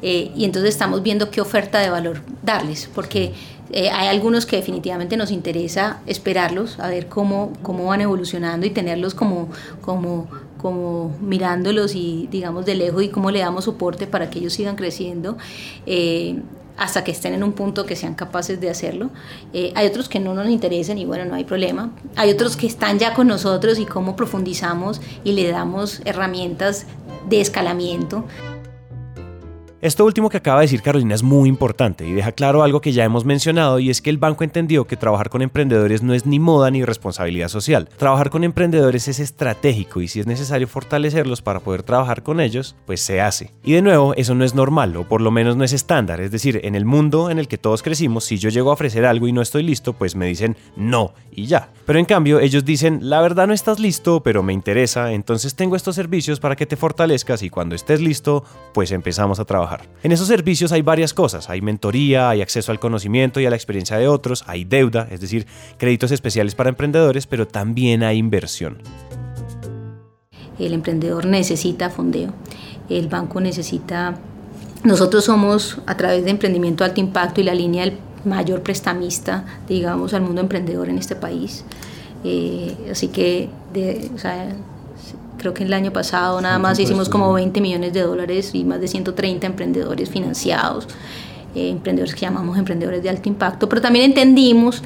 eh, 0.00 0.30
y 0.34 0.46
entonces 0.46 0.70
estamos 0.70 1.02
viendo 1.02 1.30
qué 1.30 1.42
oferta 1.42 1.80
de 1.80 1.90
valor 1.90 2.22
darles, 2.42 2.88
porque 2.94 3.34
eh, 3.72 3.90
hay 3.90 4.08
algunos 4.08 4.46
que 4.46 4.56
definitivamente 4.56 5.18
nos 5.18 5.30
interesa 5.30 6.00
esperarlos, 6.06 6.80
a 6.80 6.88
ver 6.88 7.08
cómo, 7.08 7.52
cómo 7.62 7.84
van 7.84 8.00
evolucionando 8.00 8.66
y 8.66 8.70
tenerlos 8.70 9.14
como, 9.14 9.48
como 9.82 10.28
como 10.60 11.16
mirándolos 11.20 11.94
y 11.94 12.28
digamos 12.30 12.66
de 12.66 12.74
lejos 12.74 13.02
y 13.02 13.08
cómo 13.08 13.30
le 13.30 13.40
damos 13.40 13.64
soporte 13.64 14.06
para 14.06 14.30
que 14.30 14.38
ellos 14.38 14.52
sigan 14.52 14.76
creciendo. 14.76 15.36
Eh, 15.86 16.40
hasta 16.76 17.04
que 17.04 17.10
estén 17.10 17.34
en 17.34 17.44
un 17.44 17.52
punto 17.52 17.84
que 17.84 17.94
sean 17.94 18.14
capaces 18.14 18.58
de 18.58 18.70
hacerlo. 18.70 19.10
Eh, 19.52 19.70
hay 19.74 19.86
otros 19.86 20.08
que 20.08 20.18
no 20.18 20.32
nos 20.32 20.48
interesan 20.48 20.96
y 20.96 21.04
bueno, 21.04 21.26
no 21.26 21.34
hay 21.34 21.44
problema. 21.44 21.90
Hay 22.16 22.30
otros 22.30 22.56
que 22.56 22.66
están 22.66 22.98
ya 22.98 23.12
con 23.12 23.26
nosotros 23.26 23.78
y 23.78 23.84
cómo 23.84 24.16
profundizamos 24.16 25.02
y 25.22 25.32
le 25.32 25.50
damos 25.50 26.00
herramientas 26.06 26.86
de 27.28 27.42
escalamiento. 27.42 28.24
Esto 29.82 30.04
último 30.04 30.28
que 30.28 30.36
acaba 30.36 30.60
de 30.60 30.66
decir 30.66 30.82
Carolina 30.82 31.14
es 31.14 31.22
muy 31.22 31.48
importante 31.48 32.06
y 32.06 32.12
deja 32.12 32.32
claro 32.32 32.62
algo 32.62 32.82
que 32.82 32.92
ya 32.92 33.02
hemos 33.02 33.24
mencionado 33.24 33.78
y 33.78 33.88
es 33.88 34.02
que 34.02 34.10
el 34.10 34.18
banco 34.18 34.44
entendió 34.44 34.86
que 34.86 34.98
trabajar 34.98 35.30
con 35.30 35.40
emprendedores 35.40 36.02
no 36.02 36.12
es 36.12 36.26
ni 36.26 36.38
moda 36.38 36.70
ni 36.70 36.84
responsabilidad 36.84 37.48
social. 37.48 37.88
Trabajar 37.96 38.28
con 38.28 38.44
emprendedores 38.44 39.08
es 39.08 39.20
estratégico 39.20 40.02
y 40.02 40.08
si 40.08 40.20
es 40.20 40.26
necesario 40.26 40.68
fortalecerlos 40.68 41.40
para 41.40 41.60
poder 41.60 41.82
trabajar 41.82 42.22
con 42.22 42.40
ellos, 42.40 42.76
pues 42.84 43.00
se 43.00 43.22
hace. 43.22 43.54
Y 43.64 43.72
de 43.72 43.80
nuevo, 43.80 44.12
eso 44.16 44.34
no 44.34 44.44
es 44.44 44.54
normal 44.54 44.94
o 44.98 45.08
por 45.08 45.22
lo 45.22 45.30
menos 45.30 45.56
no 45.56 45.64
es 45.64 45.72
estándar, 45.72 46.20
es 46.20 46.30
decir, 46.30 46.60
en 46.62 46.74
el 46.74 46.84
mundo 46.84 47.30
en 47.30 47.38
el 47.38 47.48
que 47.48 47.56
todos 47.56 47.82
crecimos, 47.82 48.24
si 48.24 48.36
yo 48.36 48.50
llego 48.50 48.68
a 48.68 48.74
ofrecer 48.74 49.06
algo 49.06 49.28
y 49.28 49.32
no 49.32 49.40
estoy 49.40 49.62
listo, 49.62 49.94
pues 49.94 50.14
me 50.14 50.26
dicen 50.26 50.58
no 50.76 51.14
y 51.32 51.46
ya. 51.46 51.70
Pero 51.86 51.98
en 51.98 52.04
cambio, 52.04 52.38
ellos 52.40 52.66
dicen, 52.66 53.08
la 53.08 53.22
verdad 53.22 53.46
no 53.46 53.54
estás 53.54 53.80
listo, 53.80 54.22
pero 54.22 54.42
me 54.42 54.52
interesa, 54.52 55.14
entonces 55.14 55.54
tengo 55.54 55.74
estos 55.74 55.94
servicios 55.94 56.38
para 56.38 56.54
que 56.54 56.66
te 56.66 56.76
fortalezcas 56.76 57.42
y 57.42 57.48
cuando 57.48 57.74
estés 57.74 58.02
listo, 58.02 58.44
pues 58.74 58.92
empezamos 58.92 59.40
a 59.40 59.46
trabajar. 59.46 59.69
En 60.02 60.12
esos 60.12 60.26
servicios 60.26 60.72
hay 60.72 60.82
varias 60.82 61.14
cosas, 61.14 61.50
hay 61.50 61.60
mentoría, 61.60 62.30
hay 62.30 62.42
acceso 62.42 62.72
al 62.72 62.80
conocimiento 62.80 63.40
y 63.40 63.46
a 63.46 63.50
la 63.50 63.56
experiencia 63.56 63.96
de 63.96 64.08
otros, 64.08 64.44
hay 64.46 64.64
deuda, 64.64 65.08
es 65.10 65.20
decir, 65.20 65.46
créditos 65.78 66.10
especiales 66.10 66.54
para 66.54 66.70
emprendedores, 66.70 67.26
pero 67.26 67.46
también 67.46 68.02
hay 68.02 68.18
inversión. 68.18 68.78
El 70.58 70.74
emprendedor 70.74 71.26
necesita 71.26 71.90
fondeo, 71.90 72.32
el 72.88 73.08
banco 73.08 73.40
necesita... 73.40 74.18
Nosotros 74.82 75.24
somos, 75.24 75.78
a 75.86 75.96
través 75.96 76.24
de 76.24 76.30
Emprendimiento 76.30 76.84
Alto 76.84 77.00
Impacto 77.00 77.42
y 77.42 77.44
la 77.44 77.52
línea 77.52 77.84
del 77.84 77.98
mayor 78.24 78.62
prestamista, 78.62 79.44
digamos, 79.68 80.14
al 80.14 80.22
mundo 80.22 80.40
emprendedor 80.40 80.88
en 80.88 80.96
este 80.96 81.16
país. 81.16 81.64
Eh, 82.24 82.74
así 82.90 83.08
que, 83.08 83.50
de, 83.74 84.10
Creo 85.40 85.54
que 85.54 85.64
el 85.64 85.72
año 85.72 85.90
pasado 85.90 86.38
nada 86.42 86.58
más 86.58 86.78
hicimos 86.78 87.08
como 87.08 87.32
20 87.32 87.62
millones 87.62 87.94
de 87.94 88.02
dólares 88.02 88.50
y 88.52 88.62
más 88.62 88.78
de 88.78 88.88
130 88.88 89.46
emprendedores 89.46 90.10
financiados, 90.10 90.86
eh, 91.54 91.70
emprendedores 91.70 92.14
que 92.14 92.20
llamamos 92.20 92.58
emprendedores 92.58 93.02
de 93.02 93.08
alto 93.08 93.26
impacto, 93.30 93.66
pero 93.66 93.80
también 93.80 94.04
entendimos 94.04 94.82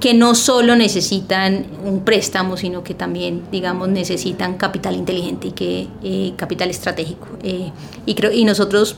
que 0.00 0.12
no 0.12 0.34
solo 0.34 0.76
necesitan 0.76 1.64
un 1.86 2.00
préstamo, 2.00 2.58
sino 2.58 2.84
que 2.84 2.92
también, 2.92 3.44
digamos, 3.50 3.88
necesitan 3.88 4.58
capital 4.58 4.94
inteligente 4.94 5.48
y 5.48 5.52
que 5.52 5.88
eh, 6.02 6.34
capital 6.36 6.68
estratégico. 6.68 7.26
Eh, 7.42 7.70
y, 8.04 8.14
creo, 8.14 8.30
y 8.30 8.44
nosotros 8.44 8.96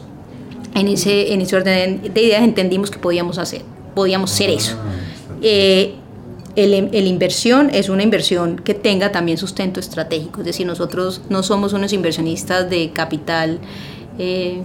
en 0.74 0.88
ese, 0.88 1.32
en 1.32 1.40
ese 1.40 1.54
orden 1.54 2.02
de 2.12 2.20
ideas 2.20 2.42
entendimos 2.42 2.90
que 2.90 2.98
podíamos 2.98 3.38
hacer, 3.38 3.62
podíamos 3.94 4.32
ser 4.32 4.50
eso. 4.50 4.74
Ah, 4.76 6.02
el, 6.56 7.06
inversión 7.06 7.70
es 7.70 7.88
una 7.88 8.02
inversión 8.02 8.56
que 8.56 8.74
tenga 8.74 9.12
también 9.12 9.36
sustento 9.36 9.78
estratégico, 9.78 10.40
es 10.40 10.46
decir, 10.46 10.66
nosotros 10.66 11.20
no 11.28 11.42
somos 11.42 11.74
unos 11.74 11.92
inversionistas 11.92 12.68
de 12.70 12.90
capital, 12.92 13.58
eh, 14.18 14.62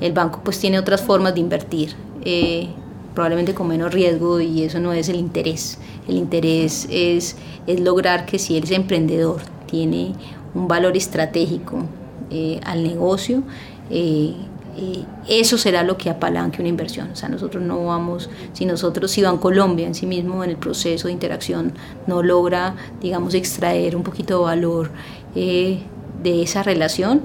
el 0.00 0.12
banco 0.12 0.40
pues 0.42 0.58
tiene 0.58 0.78
otras 0.78 1.00
formas 1.00 1.34
de 1.34 1.40
invertir, 1.40 1.94
eh, 2.24 2.68
probablemente 3.14 3.54
con 3.54 3.68
menos 3.68 3.94
riesgo 3.94 4.40
y 4.40 4.64
eso 4.64 4.80
no 4.80 4.92
es 4.92 5.08
el 5.08 5.16
interés, 5.16 5.78
el 6.08 6.16
interés 6.16 6.88
es, 6.90 7.36
es 7.66 7.80
lograr 7.80 8.26
que 8.26 8.38
si 8.38 8.56
eres 8.56 8.72
emprendedor 8.72 9.40
tiene 9.66 10.14
un 10.54 10.66
valor 10.66 10.96
estratégico 10.96 11.84
eh, 12.30 12.60
al 12.64 12.82
negocio, 12.82 13.44
eh, 14.76 15.04
eh, 15.28 15.40
eso 15.40 15.58
será 15.58 15.82
lo 15.82 15.96
que 15.96 16.10
apalanque 16.10 16.60
una 16.60 16.68
inversión. 16.68 17.10
O 17.12 17.16
sea, 17.16 17.28
nosotros 17.28 17.62
no 17.62 17.84
vamos, 17.86 18.30
si 18.52 18.64
nosotros, 18.64 19.10
si 19.10 19.22
Colombia 19.40 19.86
en 19.86 19.94
sí 19.94 20.06
mismo 20.06 20.42
en 20.44 20.50
el 20.50 20.56
proceso 20.56 21.08
de 21.08 21.12
interacción 21.12 21.72
no 22.06 22.22
logra, 22.22 22.74
digamos, 23.00 23.34
extraer 23.34 23.96
un 23.96 24.02
poquito 24.02 24.38
de 24.38 24.44
valor 24.44 24.90
de 25.34 26.42
esa 26.42 26.62
relación, 26.62 27.22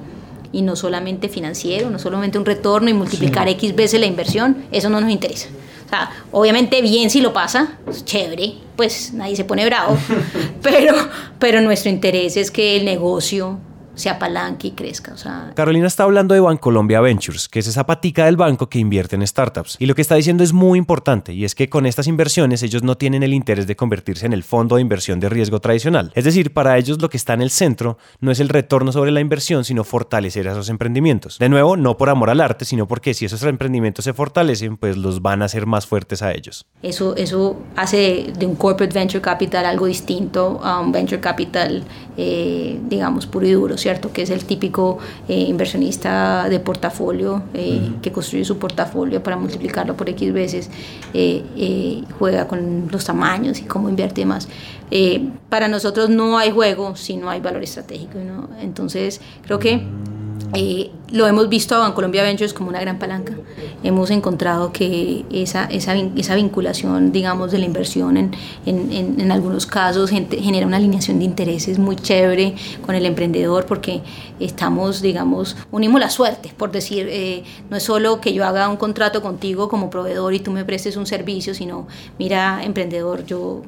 y 0.56 0.62
no 0.62 0.78
solamente 0.78 1.28
financiero, 1.28 1.90
no 1.90 2.00
solamente 2.00 2.38
un 2.38 2.46
retorno 2.46 2.90
y 2.90 2.94
multiplicar 2.94 3.50
X 3.50 3.76
veces 3.76 4.00
la 4.00 4.06
inversión, 4.06 4.64
eso 4.72 4.90
no 4.90 5.02
nos 5.02 5.12
interesa. 5.12 5.50
O 5.86 5.90
sea, 5.90 6.10
obviamente 6.32 6.82
bien 6.82 7.10
si 7.10 7.20
lo 7.20 7.34
pasa, 7.34 7.78
chévere, 8.06 8.54
pues 8.78 9.14
nadie 9.14 9.36
se 9.36 9.44
pone 9.44 9.66
bravo, 9.66 9.98
pero, 10.62 10.96
pero 11.40 11.60
nuestro 11.60 11.92
interés 11.92 12.38
es 12.38 12.52
que 12.52 12.78
el 12.78 12.86
negocio 12.86 13.60
se 13.96 14.10
apalanque 14.10 14.68
y 14.68 14.72
crezca. 14.72 15.14
O 15.14 15.18
sea. 15.18 15.52
Carolina 15.56 15.88
está 15.88 16.04
hablando 16.04 16.34
de 16.34 16.40
Bancolombia 16.40 17.02
Ventures, 17.02 17.50
que 17.50 17.60
es 17.60 17.68
esa 17.68 17.86
patica 17.86 18.26
del 18.26 18.38
banco 18.38 18.70
que 18.70 18.80
invierte 18.80 19.16
en 19.16 19.26
startups. 19.26 19.78
Y 19.80 19.86
lo 19.86 19.96
que 19.96 20.02
está 20.02 20.16
diciendo 20.16 20.44
es 20.44 20.54
muy 20.54 20.78
importante, 20.78 21.34
y 21.34 21.46
es 21.46 21.56
que 21.56 21.70
con 21.70 21.86
estas 21.86 22.08
inversiones 22.08 22.64
ellos 22.64 22.84
no 22.84 22.98
tienen 22.98 23.24
el 23.24 23.34
interés 23.34 23.68
de 23.68 23.76
convertirse 23.76 24.26
en 24.26 24.34
el 24.34 24.44
fondo 24.44 24.76
de 24.76 24.82
inversión 24.82 25.20
de 25.20 25.30
riesgo 25.30 25.60
tradicional. 25.60 26.12
Es 26.16 26.26
decir, 26.26 26.54
para 26.54 26.78
ellos 26.78 27.02
lo 27.02 27.10
que 27.10 27.18
está 27.18 27.34
en 27.34 27.42
el 27.42 27.50
centro 27.50 27.98
no 28.20 28.32
es 28.32 28.40
el 28.40 28.50
retorno 28.50 28.92
sobre 28.92 29.12
la 29.12 29.22
inversión, 29.22 29.66
sino 29.66 29.84
fortalecer 29.84 30.48
a 30.48 30.52
esos 30.52 30.70
emprendimientos. 30.70 31.40
De 31.40 31.50
nuevo, 31.50 31.78
no 31.78 31.98
por 31.98 32.10
amor 32.10 32.30
al 32.30 32.42
arte, 32.42 32.66
sino 32.66 32.88
porque 32.88 33.14
si 33.14 33.26
esos 33.26 33.44
emprendimientos 33.44 34.06
se 34.06 34.14
fortalecen, 34.14 34.78
pues 34.78 34.98
los 34.98 35.22
van 35.22 35.42
a 35.42 35.46
hacer 35.46 35.66
más 35.66 35.88
fuertes 35.88 36.22
a 36.22 36.32
ellos. 36.32 36.66
Eso, 36.82 37.16
eso 37.16 37.58
hace 37.76 38.34
de 38.38 38.46
un 38.46 38.56
corporate 38.56 38.94
venture 38.94 39.22
capital 39.22 39.66
algo 39.66 39.86
distinto 39.86 40.60
a 40.64 40.80
un 40.80 40.92
venture 40.92 41.22
capital, 41.22 41.84
eh, 42.18 42.80
digamos, 42.84 43.26
puro 43.26 43.48
y 43.48 43.52
duro. 43.52 43.78
¿Cierto? 43.86 44.12
Que 44.12 44.24
es 44.24 44.32
el 44.32 44.46
típico 44.46 44.98
eh, 45.28 45.42
inversionista 45.42 46.50
de 46.50 46.60
portafolio 46.60 47.44
eh, 47.54 47.92
que 48.02 48.12
construye 48.12 48.44
su 48.44 48.58
portafolio 48.58 49.22
para 49.22 49.38
multiplicarlo 49.38 49.96
por 49.96 50.10
X 50.10 50.34
veces, 50.34 50.72
eh, 51.14 52.02
juega 52.18 52.48
con 52.48 52.88
los 52.92 53.06
tamaños 53.06 53.60
y 53.60 53.66
cómo 53.66 53.88
invierte 53.88 54.26
más. 54.26 54.48
para 55.50 55.68
nosotros 55.68 56.10
no 56.10 56.40
hay 56.40 56.50
juego 56.50 56.96
si 56.96 57.16
no 57.16 57.30
hay 57.30 57.42
valor 57.42 57.62
estratégico, 57.62 58.18
¿no? 58.18 58.50
Entonces, 58.60 59.22
creo 59.44 59.60
que 59.60 59.84
eh, 60.54 60.92
lo 61.12 61.28
hemos 61.28 61.50
visto 61.50 61.76
a 61.76 61.80
Bancolombia 61.80 62.24
Ventures 62.24 62.54
como 62.54 62.70
una 62.70 62.80
gran 62.80 63.00
palanca. 63.00 63.34
Hemos 63.84 64.10
encontrado 64.12 64.72
que 64.72 65.26
esa, 65.32 65.66
esa, 65.66 65.96
esa 65.96 66.36
vinculación, 66.36 67.12
digamos, 67.12 67.52
de 67.52 67.60
la 67.60 67.66
inversión 67.66 68.18
en, 68.18 68.32
en, 68.66 69.20
en, 69.20 69.32
algunos 69.32 69.66
casos 69.66 70.10
genera 70.10 70.66
una 70.66 70.78
alineación 70.78 71.20
de 71.20 71.26
intereses 71.26 71.80
muy 71.80 71.96
chévere 71.96 72.56
con 72.86 72.96
el 72.96 73.06
emprendedor 73.06 73.66
porque 73.66 74.02
estamos, 74.40 75.02
digamos, 75.02 75.56
unimos 75.72 76.00
la 76.00 76.10
suerte, 76.10 76.52
por 76.58 76.72
decir, 76.72 77.08
eh, 77.10 77.44
no 77.70 77.78
es 77.78 77.84
solo 77.84 78.20
que 78.22 78.34
yo 78.34 78.46
haga 78.46 78.68
un 78.70 78.78
contrato 78.78 79.22
contigo 79.22 79.70
como 79.70 79.90
proveedor 79.90 80.34
y 80.34 80.40
tú 80.40 80.52
me 80.52 80.66
prestes 80.66 80.98
un 80.98 81.06
servicio, 81.06 81.54
sino, 81.54 81.88
mira, 82.18 82.64
emprendedor, 82.64 83.26
yo 83.26 83.62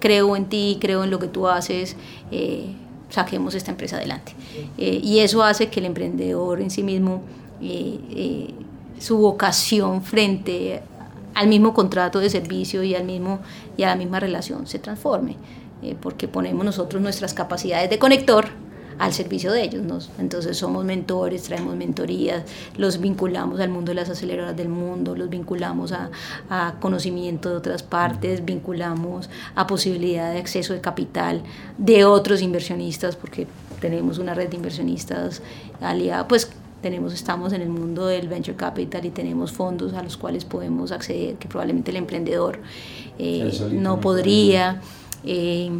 creo 0.00 0.36
en 0.36 0.46
ti, 0.46 0.78
creo 0.80 1.04
en 1.04 1.10
lo 1.10 1.18
que 1.18 1.28
tú 1.28 1.48
haces. 1.48 1.96
Eh, 2.30 2.74
saquemos 3.10 3.54
esta 3.54 3.70
empresa 3.70 3.96
adelante. 3.96 4.32
Eh, 4.78 5.00
y 5.02 5.20
eso 5.20 5.42
hace 5.42 5.68
que 5.68 5.80
el 5.80 5.86
emprendedor 5.86 6.60
en 6.60 6.70
sí 6.70 6.82
mismo, 6.82 7.22
eh, 7.60 7.98
eh, 8.10 8.54
su 8.98 9.18
vocación 9.18 10.02
frente 10.02 10.82
al 11.34 11.48
mismo 11.48 11.74
contrato 11.74 12.18
de 12.18 12.30
servicio 12.30 12.82
y, 12.82 12.94
al 12.94 13.04
mismo, 13.04 13.40
y 13.76 13.82
a 13.82 13.88
la 13.88 13.96
misma 13.96 14.20
relación 14.20 14.66
se 14.66 14.78
transforme, 14.78 15.36
porque 16.00 16.28
ponemos 16.28 16.64
nosotros 16.64 17.02
nuestras 17.02 17.34
capacidades 17.34 17.90
de 17.90 17.98
conector 17.98 18.48
al 18.98 19.12
servicio 19.12 19.52
de 19.52 19.62
ellos. 19.62 19.82
¿no? 19.82 19.98
Entonces 20.18 20.56
somos 20.56 20.84
mentores, 20.84 21.42
traemos 21.42 21.76
mentorías, 21.76 22.44
los 22.76 23.00
vinculamos 23.00 23.60
al 23.60 23.70
mundo 23.70 23.90
de 23.90 23.96
las 23.96 24.10
aceleradoras 24.10 24.56
del 24.56 24.68
mundo, 24.68 25.14
los 25.16 25.28
vinculamos 25.28 25.92
a, 25.92 26.10
a 26.50 26.74
conocimiento 26.80 27.50
de 27.50 27.56
otras 27.56 27.82
partes, 27.82 28.44
vinculamos 28.44 29.30
a 29.54 29.66
posibilidad 29.66 30.32
de 30.32 30.38
acceso 30.38 30.72
de 30.72 30.80
capital 30.80 31.42
de 31.78 32.04
otros 32.04 32.42
inversionistas, 32.42 33.16
porque 33.16 33.46
tenemos 33.80 34.18
una 34.18 34.34
red 34.34 34.48
de 34.48 34.56
inversionistas 34.56 35.42
aliada, 35.80 36.26
pues 36.26 36.50
tenemos, 36.82 37.12
estamos 37.14 37.52
en 37.52 37.62
el 37.62 37.68
mundo 37.68 38.06
del 38.06 38.28
venture 38.28 38.56
capital 38.56 39.04
y 39.04 39.10
tenemos 39.10 39.52
fondos 39.52 39.94
a 39.94 40.02
los 40.02 40.16
cuales 40.16 40.44
podemos 40.44 40.92
acceder, 40.92 41.34
que 41.36 41.48
probablemente 41.48 41.90
el 41.90 41.96
emprendedor 41.96 42.60
eh, 43.18 43.50
no 43.72 44.00
podría. 44.00 44.80
Eh, 45.24 45.70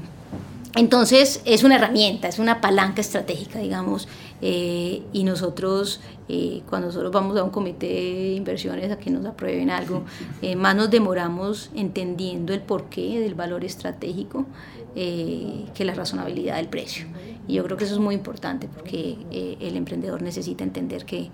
entonces 0.76 1.40
es 1.44 1.64
una 1.64 1.76
herramienta, 1.76 2.28
es 2.28 2.38
una 2.38 2.60
palanca 2.60 3.00
estratégica, 3.00 3.58
digamos, 3.58 4.08
eh, 4.42 5.02
y 5.12 5.24
nosotros, 5.24 6.00
eh, 6.28 6.62
cuando 6.68 6.88
nosotros 6.88 7.10
vamos 7.10 7.36
a 7.38 7.42
un 7.42 7.50
comité 7.50 7.86
de 7.86 8.34
inversiones 8.34 8.92
a 8.92 8.98
que 8.98 9.10
nos 9.10 9.24
aprueben 9.24 9.70
algo, 9.70 10.04
eh, 10.42 10.54
más 10.54 10.76
nos 10.76 10.90
demoramos 10.90 11.70
entendiendo 11.74 12.52
el 12.52 12.60
porqué 12.60 13.20
del 13.20 13.34
valor 13.34 13.64
estratégico 13.64 14.46
que 14.94 15.84
la 15.84 15.92
razonabilidad 15.92 16.56
del 16.56 16.68
precio. 16.68 17.04
Y 17.46 17.52
yo 17.54 17.64
creo 17.64 17.76
que 17.76 17.84
eso 17.84 17.92
es 17.92 18.00
muy 18.00 18.14
importante 18.14 18.66
porque 18.66 19.18
el 19.60 19.76
emprendedor 19.76 20.22
necesita 20.22 20.64
entender 20.64 21.04
que 21.04 21.30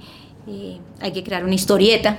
hay 1.00 1.12
que 1.12 1.22
crear 1.22 1.44
una 1.44 1.54
historieta 1.54 2.18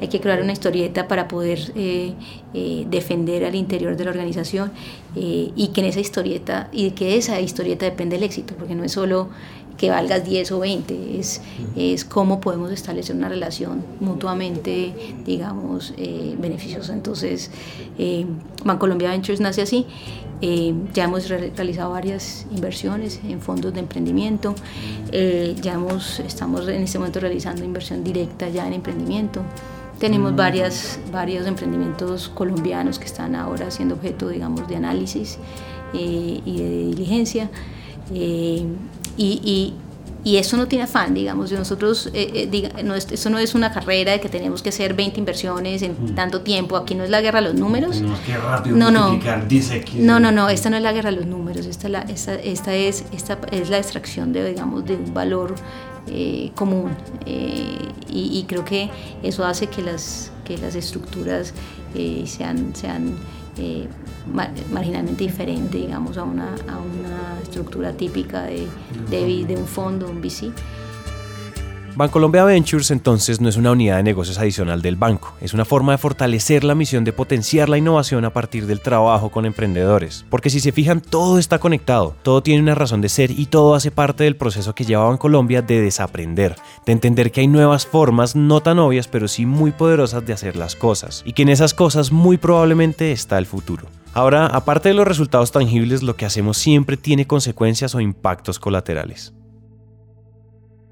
hay 0.00 0.08
que 0.08 0.20
crear 0.20 0.42
una 0.42 0.52
historieta 0.52 1.06
para 1.06 1.28
poder 1.28 1.72
eh, 1.76 2.12
eh, 2.54 2.86
defender 2.88 3.44
al 3.44 3.54
interior 3.54 3.96
de 3.96 4.04
la 4.04 4.10
organización 4.10 4.72
eh, 5.16 5.50
y 5.54 5.68
que 5.68 5.80
en 5.80 5.86
esa 5.86 6.00
historieta, 6.00 6.68
y 6.72 6.90
que 6.92 7.16
esa 7.16 7.40
historieta 7.40 7.86
depende 7.86 8.16
del 8.16 8.24
éxito, 8.24 8.54
porque 8.58 8.74
no 8.74 8.84
es 8.84 8.92
solo 8.92 9.28
que 9.78 9.90
valgas 9.90 10.24
10 10.24 10.52
o 10.52 10.58
20, 10.58 11.18
es, 11.18 11.40
es 11.76 12.04
cómo 12.04 12.40
podemos 12.40 12.70
establecer 12.72 13.16
una 13.16 13.28
relación 13.28 13.84
mutuamente, 14.00 14.92
digamos, 15.24 15.94
beneficiosa. 16.38 16.92
Entonces, 16.92 17.50
Bancolombia 18.64 19.10
Ventures 19.10 19.40
nace 19.40 19.62
así. 19.62 19.86
ya 20.92 21.04
hemos 21.04 21.28
realizado 21.28 21.92
varias 21.92 22.46
inversiones 22.50 23.20
en 23.22 23.40
fondos 23.40 23.72
de 23.72 23.80
emprendimiento. 23.80 24.56
ya 25.12 25.74
hemos, 25.74 26.18
estamos 26.20 26.66
en 26.66 26.82
este 26.82 26.98
momento 26.98 27.20
realizando 27.20 27.64
inversión 27.64 28.02
directa 28.02 28.48
ya 28.48 28.66
en 28.66 28.72
emprendimiento. 28.74 29.42
Tenemos 29.98 30.36
varias, 30.36 31.00
varios 31.10 31.46
emprendimientos 31.48 32.28
colombianos 32.28 33.00
que 33.00 33.06
están 33.06 33.34
ahora 33.34 33.68
siendo 33.72 33.96
objeto, 33.96 34.28
digamos, 34.28 34.68
de 34.68 34.76
análisis 34.76 35.38
eh, 35.92 36.40
y 36.44 36.58
de 36.58 36.84
diligencia. 36.86 37.50
Eh, 38.14 38.64
y, 39.18 39.74
y, 40.24 40.36
eso 40.36 40.58
no 40.58 40.68
tiene 40.68 40.84
afán, 40.84 41.14
digamos, 41.14 41.50
nosotros, 41.52 42.10
eh, 42.12 42.70
no, 42.84 42.94
eso 42.94 43.30
no 43.30 43.38
es 43.38 43.54
una 43.54 43.72
carrera 43.72 44.12
de 44.12 44.20
que 44.20 44.28
tenemos 44.28 44.62
que 44.62 44.68
hacer 44.68 44.92
20 44.92 45.18
inversiones 45.18 45.80
en 45.80 46.14
tanto 46.14 46.42
tiempo, 46.42 46.76
aquí 46.76 46.94
no 46.94 47.02
es 47.04 47.08
la 47.08 47.22
guerra 47.22 47.40
de 47.40 47.48
los 47.48 47.54
números. 47.54 48.02
no, 48.02 48.90
no, 48.90 49.18
no, 49.96 50.20
no, 50.20 50.32
no, 50.32 50.48
esta 50.50 50.68
no 50.68 50.76
es 50.76 50.82
la 50.82 50.92
guerra 50.92 51.10
de 51.10 51.16
los 51.16 51.26
números, 51.26 51.64
esta, 51.64 51.88
la, 51.88 52.00
esta, 52.00 52.34
esta, 52.34 52.74
es, 52.74 53.06
esta 53.10 53.38
es 53.50 53.70
la 53.70 53.78
extracción 53.78 54.34
de, 54.34 54.50
digamos, 54.50 54.84
de 54.84 54.96
un 54.96 55.14
valor 55.14 55.54
eh, 56.10 56.52
común. 56.54 56.90
Eh, 57.26 57.88
y, 58.10 58.44
creo 58.48 58.64
que 58.64 58.90
eso 59.22 59.44
hace 59.44 59.66
que 59.66 59.82
las, 59.82 60.32
que 60.44 60.56
las 60.56 60.74
estructuras 60.74 61.52
eh, 61.94 62.24
sean, 62.26 62.72
sean 63.58 63.88
marginalmente 64.70 65.24
diferentes, 65.24 65.72
digamos, 65.72 66.16
a 66.16 66.24
una, 66.24 66.54
a 66.68 66.78
una 66.78 67.40
estructura 67.42 67.92
típica 67.92 68.44
de, 68.44 68.66
de, 69.10 69.44
de 69.44 69.56
un 69.56 69.66
fondo, 69.66 70.08
un 70.08 70.20
VC. 70.20 70.52
Bancolombia 71.98 72.44
Ventures 72.44 72.92
entonces 72.92 73.40
no 73.40 73.48
es 73.48 73.56
una 73.56 73.72
unidad 73.72 73.96
de 73.96 74.04
negocios 74.04 74.38
adicional 74.38 74.82
del 74.82 74.94
banco, 74.94 75.34
es 75.40 75.52
una 75.52 75.64
forma 75.64 75.90
de 75.90 75.98
fortalecer 75.98 76.62
la 76.62 76.76
misión 76.76 77.02
de 77.02 77.12
potenciar 77.12 77.68
la 77.68 77.76
innovación 77.76 78.24
a 78.24 78.32
partir 78.32 78.66
del 78.66 78.80
trabajo 78.80 79.30
con 79.30 79.46
emprendedores. 79.46 80.24
Porque 80.30 80.48
si 80.48 80.60
se 80.60 80.70
fijan, 80.70 81.00
todo 81.00 81.40
está 81.40 81.58
conectado, 81.58 82.14
todo 82.22 82.40
tiene 82.40 82.62
una 82.62 82.76
razón 82.76 83.00
de 83.00 83.08
ser 83.08 83.32
y 83.32 83.46
todo 83.46 83.74
hace 83.74 83.90
parte 83.90 84.22
del 84.22 84.36
proceso 84.36 84.76
que 84.76 84.84
lleva 84.84 85.08
Bancolombia 85.08 85.60
de 85.60 85.80
desaprender, 85.80 86.54
de 86.86 86.92
entender 86.92 87.32
que 87.32 87.40
hay 87.40 87.48
nuevas 87.48 87.84
formas 87.84 88.36
no 88.36 88.60
tan 88.60 88.78
obvias 88.78 89.08
pero 89.08 89.26
sí 89.26 89.44
muy 89.44 89.72
poderosas 89.72 90.24
de 90.24 90.32
hacer 90.32 90.54
las 90.54 90.76
cosas 90.76 91.24
y 91.26 91.32
que 91.32 91.42
en 91.42 91.48
esas 91.48 91.74
cosas 91.74 92.12
muy 92.12 92.36
probablemente 92.36 93.10
está 93.10 93.38
el 93.38 93.46
futuro. 93.46 93.88
Ahora, 94.14 94.46
aparte 94.46 94.90
de 94.90 94.94
los 94.94 95.08
resultados 95.08 95.50
tangibles, 95.50 96.04
lo 96.04 96.14
que 96.14 96.26
hacemos 96.26 96.58
siempre 96.58 96.96
tiene 96.96 97.26
consecuencias 97.26 97.96
o 97.96 98.00
impactos 98.00 98.60
colaterales. 98.60 99.32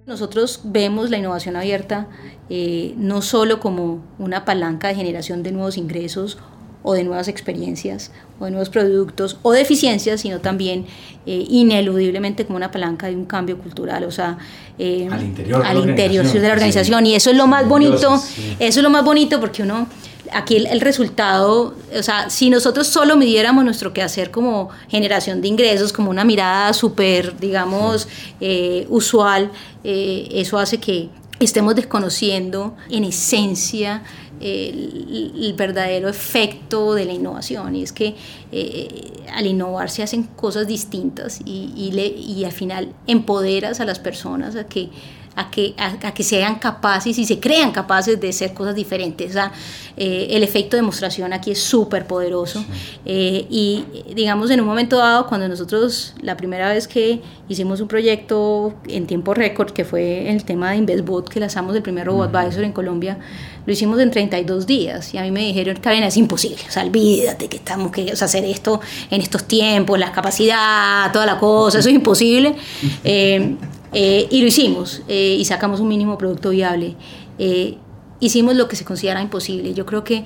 Nosotros 0.07 0.61
vemos 0.63 1.11
la 1.11 1.19
innovación 1.19 1.57
abierta 1.57 2.07
eh, 2.49 2.95
no 2.97 3.23
solo 3.23 3.59
como 3.59 4.05
una 4.21 4.45
palanca 4.45 4.87
de 4.87 4.95
generación 4.95 5.43
de 5.43 5.51
nuevos 5.51 5.77
ingresos 5.77 6.39
o 6.85 6.95
de 6.95 7.03
nuevas 7.03 7.27
experiencias 7.27 8.13
o 8.39 8.45
de 8.45 8.53
nuevos 8.53 8.71
productos 8.71 9.39
o 9.43 9.51
de 9.51 9.63
eficiencias, 9.63 10.21
sino 10.21 10.39
también 10.39 10.87
eh, 11.27 11.45
ineludiblemente 11.49 12.47
como 12.47 12.57
una 12.57 12.71
palanca 12.71 13.09
de 13.09 13.17
un 13.17 13.25
cambio 13.25 13.59
cultural, 13.59 14.05
o 14.05 14.13
sea, 14.13 14.39
eh, 14.79 15.09
al 15.11 15.25
interior, 15.25 15.67
al 15.67 15.75
de, 15.81 15.85
la 15.85 15.91
interior 15.91 16.25
de 16.25 16.41
la 16.41 16.53
organización. 16.53 17.05
Y 17.05 17.17
eso 17.17 17.31
es 17.31 17.37
lo 17.37 17.49
más 17.49 17.67
bonito, 17.67 18.15
eso 18.15 18.57
es 18.61 18.77
lo 18.77 18.91
más 18.91 19.05
bonito 19.05 19.41
porque 19.41 19.65
uno 19.65 19.89
aquí 20.33 20.57
el, 20.57 20.81
resultado, 20.81 21.75
o 21.97 22.03
sea, 22.03 22.31
si 22.31 22.51
nosotros 22.51 22.87
solo 22.87 23.17
midiéramos 23.17 23.65
nuestro 23.65 23.93
quehacer 23.93 24.31
como 24.31 24.71
generación 24.89 25.41
de 25.41 25.49
ingresos, 25.49 25.93
como 25.93 26.11
una 26.11 26.25
mirada 26.25 26.73
súper, 26.73 27.39
digamos, 27.39 28.09
eh, 28.41 28.87
usual, 28.89 29.51
eh, 29.85 30.29
eso 30.33 30.59
hace 30.59 30.79
que 30.79 31.09
estemos 31.39 31.75
desconociendo 31.75 32.77
en 32.89 33.05
esencia 33.05 34.03
el, 34.41 35.55
verdadero 35.57 36.09
efecto 36.09 36.95
de 36.95 37.05
la 37.05 37.13
innovación. 37.13 37.77
Y 37.77 37.83
es 37.83 37.93
que 37.93 38.15
eh, 38.53 39.25
al 39.33 39.47
innovar 39.47 39.91
se 39.91 40.03
hacen 40.03 40.25
cosas 40.25 40.67
distintas 40.67 41.41
y, 41.45 41.73
y, 41.77 41.93
le, 41.93 42.07
y 42.07 42.45
al 42.45 42.53
final 42.53 42.93
empoderas 43.07 43.81
a 43.81 43.85
las 43.85 43.99
personas 43.99 44.57
a 44.57 44.65
que 44.65 44.91
a 45.37 45.51
que, 45.51 45.75
a, 45.77 46.13
que 46.15 46.23
sean 46.25 46.57
capaces 46.57 47.19
y 47.19 47.27
se 47.27 47.39
crean 47.39 47.71
capaces 47.71 48.19
de 48.19 48.31
hacer 48.31 48.55
cosas 48.55 48.75
diferentes. 48.75 49.31
O 49.31 49.33
sea, 49.35 49.53
eh, 49.97 50.29
el 50.31 50.43
efecto 50.43 50.77
de 50.77 50.83
demostración 50.83 51.33
aquí 51.35 51.51
es 51.51 51.61
súper 51.61 52.07
poderoso. 52.07 52.65
Eh, 53.05 53.47
y 53.51 53.85
digamos, 54.15 54.51
en 54.51 54.61
un 54.61 54.67
momento 54.67 54.97
dado, 54.97 55.27
cuando 55.27 55.47
nosotros, 55.47 56.15
la 56.23 56.37
primera 56.37 56.71
vez 56.71 56.89
que 56.89 57.21
hicimos 57.49 57.81
un 57.83 57.89
proyecto 57.89 58.75
en 58.89 59.07
tiempo 59.07 59.35
récord, 59.35 59.71
que 59.73 59.85
fue 59.85 60.31
el 60.31 60.45
tema 60.45 60.71
de 60.71 60.79
InvestBot, 60.79 61.29
que 61.29 61.39
lanzamos 61.39 61.77
el 61.77 61.83
primer 61.83 62.07
Robo 62.07 62.23
Advisor 62.23 62.65
en 62.65 62.73
Colombia, 62.73 63.19
lo 63.67 63.73
hicimos 63.73 64.01
en 64.01 64.11
32 64.11 64.67
días. 64.67 65.13
Y 65.13 65.19
a 65.19 65.23
mí 65.23 65.31
me 65.31 65.41
dijeron, 65.41 65.77
Karen, 65.77 66.03
es 66.05 66.17
imposible. 66.17 66.63
O 66.67 66.71
sea, 66.71 66.83
olvídate 66.83 67.49
que 67.49 67.59
estamos 67.59 67.93
que 67.93 68.11
o 68.11 68.17
sea, 68.17 68.25
hacer 68.25 68.45
esto 68.45 68.81
en 69.11 69.21
estos 69.21 69.45
tiempos, 69.45 69.99
la 69.99 70.13
capacidad, 70.13 71.13
toda 71.13 71.27
la 71.27 71.39
cosa, 71.39 71.79
eso 71.81 71.89
es 71.91 71.95
imposible. 71.95 72.55
Eh, 73.05 73.57
eh, 73.99 74.29
y 74.31 74.43
lo 74.43 74.49
hicimos 74.49 75.01
eh, 75.09 75.37
y 75.39 75.45
sacamos 75.47 75.81
un 75.81 75.89
mínimo 75.89 76.19
producto 76.19 76.51
viable. 76.51 76.97
Eh, 77.39 77.79
hicimos 78.21 78.55
lo 78.55 78.69
que 78.69 78.77
se 78.77 78.85
considera 78.85 79.23
imposible. 79.23 79.73
Yo 79.73 79.87
creo 79.87 80.05
que 80.05 80.23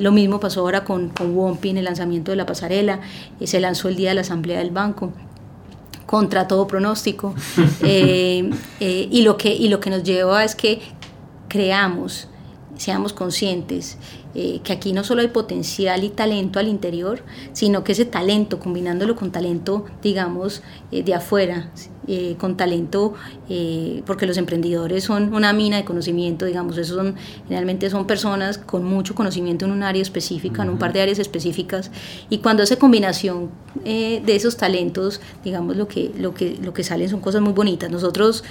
lo 0.00 0.10
mismo 0.10 0.40
pasó 0.40 0.62
ahora 0.62 0.82
con, 0.82 1.10
con 1.10 1.36
Wompi 1.36 1.68
en 1.68 1.76
el 1.76 1.84
lanzamiento 1.84 2.32
de 2.32 2.36
la 2.36 2.44
pasarela. 2.44 3.00
se 3.44 3.60
lanzó 3.60 3.88
el 3.88 3.94
día 3.94 4.08
de 4.08 4.16
la 4.16 4.20
asamblea 4.22 4.58
del 4.58 4.72
banco 4.72 5.12
contra 6.04 6.48
todo 6.48 6.66
pronóstico. 6.66 7.32
y, 7.84 9.22
lo 9.22 9.36
que, 9.36 9.54
y 9.54 9.68
lo 9.68 9.78
que 9.78 9.90
nos 9.90 10.02
lleva 10.02 10.42
es 10.42 10.56
que 10.56 10.80
creamos, 11.48 12.26
seamos 12.76 13.12
conscientes 13.12 13.98
que 14.34 14.72
aquí 14.72 14.92
no 14.92 15.04
solo 15.04 15.20
hay 15.20 15.28
potencial 15.28 16.02
y 16.02 16.08
talento 16.08 16.58
al 16.58 16.66
interior, 16.66 17.22
sino 17.52 17.84
que 17.84 17.92
ese 17.92 18.06
talento, 18.06 18.58
combinándolo 18.58 19.14
con 19.14 19.30
talento, 19.30 19.84
digamos, 20.02 20.62
de 20.90 21.14
afuera, 21.14 21.70
eh, 22.08 22.34
con 22.38 22.56
talento, 22.56 23.14
eh, 23.48 24.02
porque 24.06 24.26
los 24.26 24.36
emprendedores 24.36 25.04
son 25.04 25.32
una 25.34 25.52
mina 25.52 25.76
de 25.76 25.84
conocimiento, 25.84 26.46
digamos, 26.46 26.76
esos 26.76 26.96
son, 26.96 27.14
generalmente 27.44 27.88
son 27.90 28.06
personas 28.06 28.58
con 28.58 28.84
mucho 28.84 29.14
conocimiento 29.14 29.66
en 29.66 29.70
un 29.70 29.82
área 29.82 30.02
específica, 30.02 30.62
en 30.62 30.70
un 30.70 30.78
par 30.78 30.92
de 30.92 31.00
áreas 31.00 31.18
específicas, 31.20 31.90
y 32.28 32.38
cuando 32.38 32.64
hace 32.64 32.76
combinación 32.76 33.50
eh, 33.84 34.20
de 34.24 34.34
esos 34.34 34.56
talentos, 34.56 35.20
digamos, 35.44 35.76
lo 35.76 35.86
que, 35.86 36.10
lo, 36.18 36.34
que, 36.34 36.58
lo 36.60 36.74
que 36.74 36.82
salen 36.82 37.08
son 37.08 37.20
cosas 37.20 37.40
muy 37.40 37.52
bonitas. 37.52 37.90
Nosotros 37.90 38.42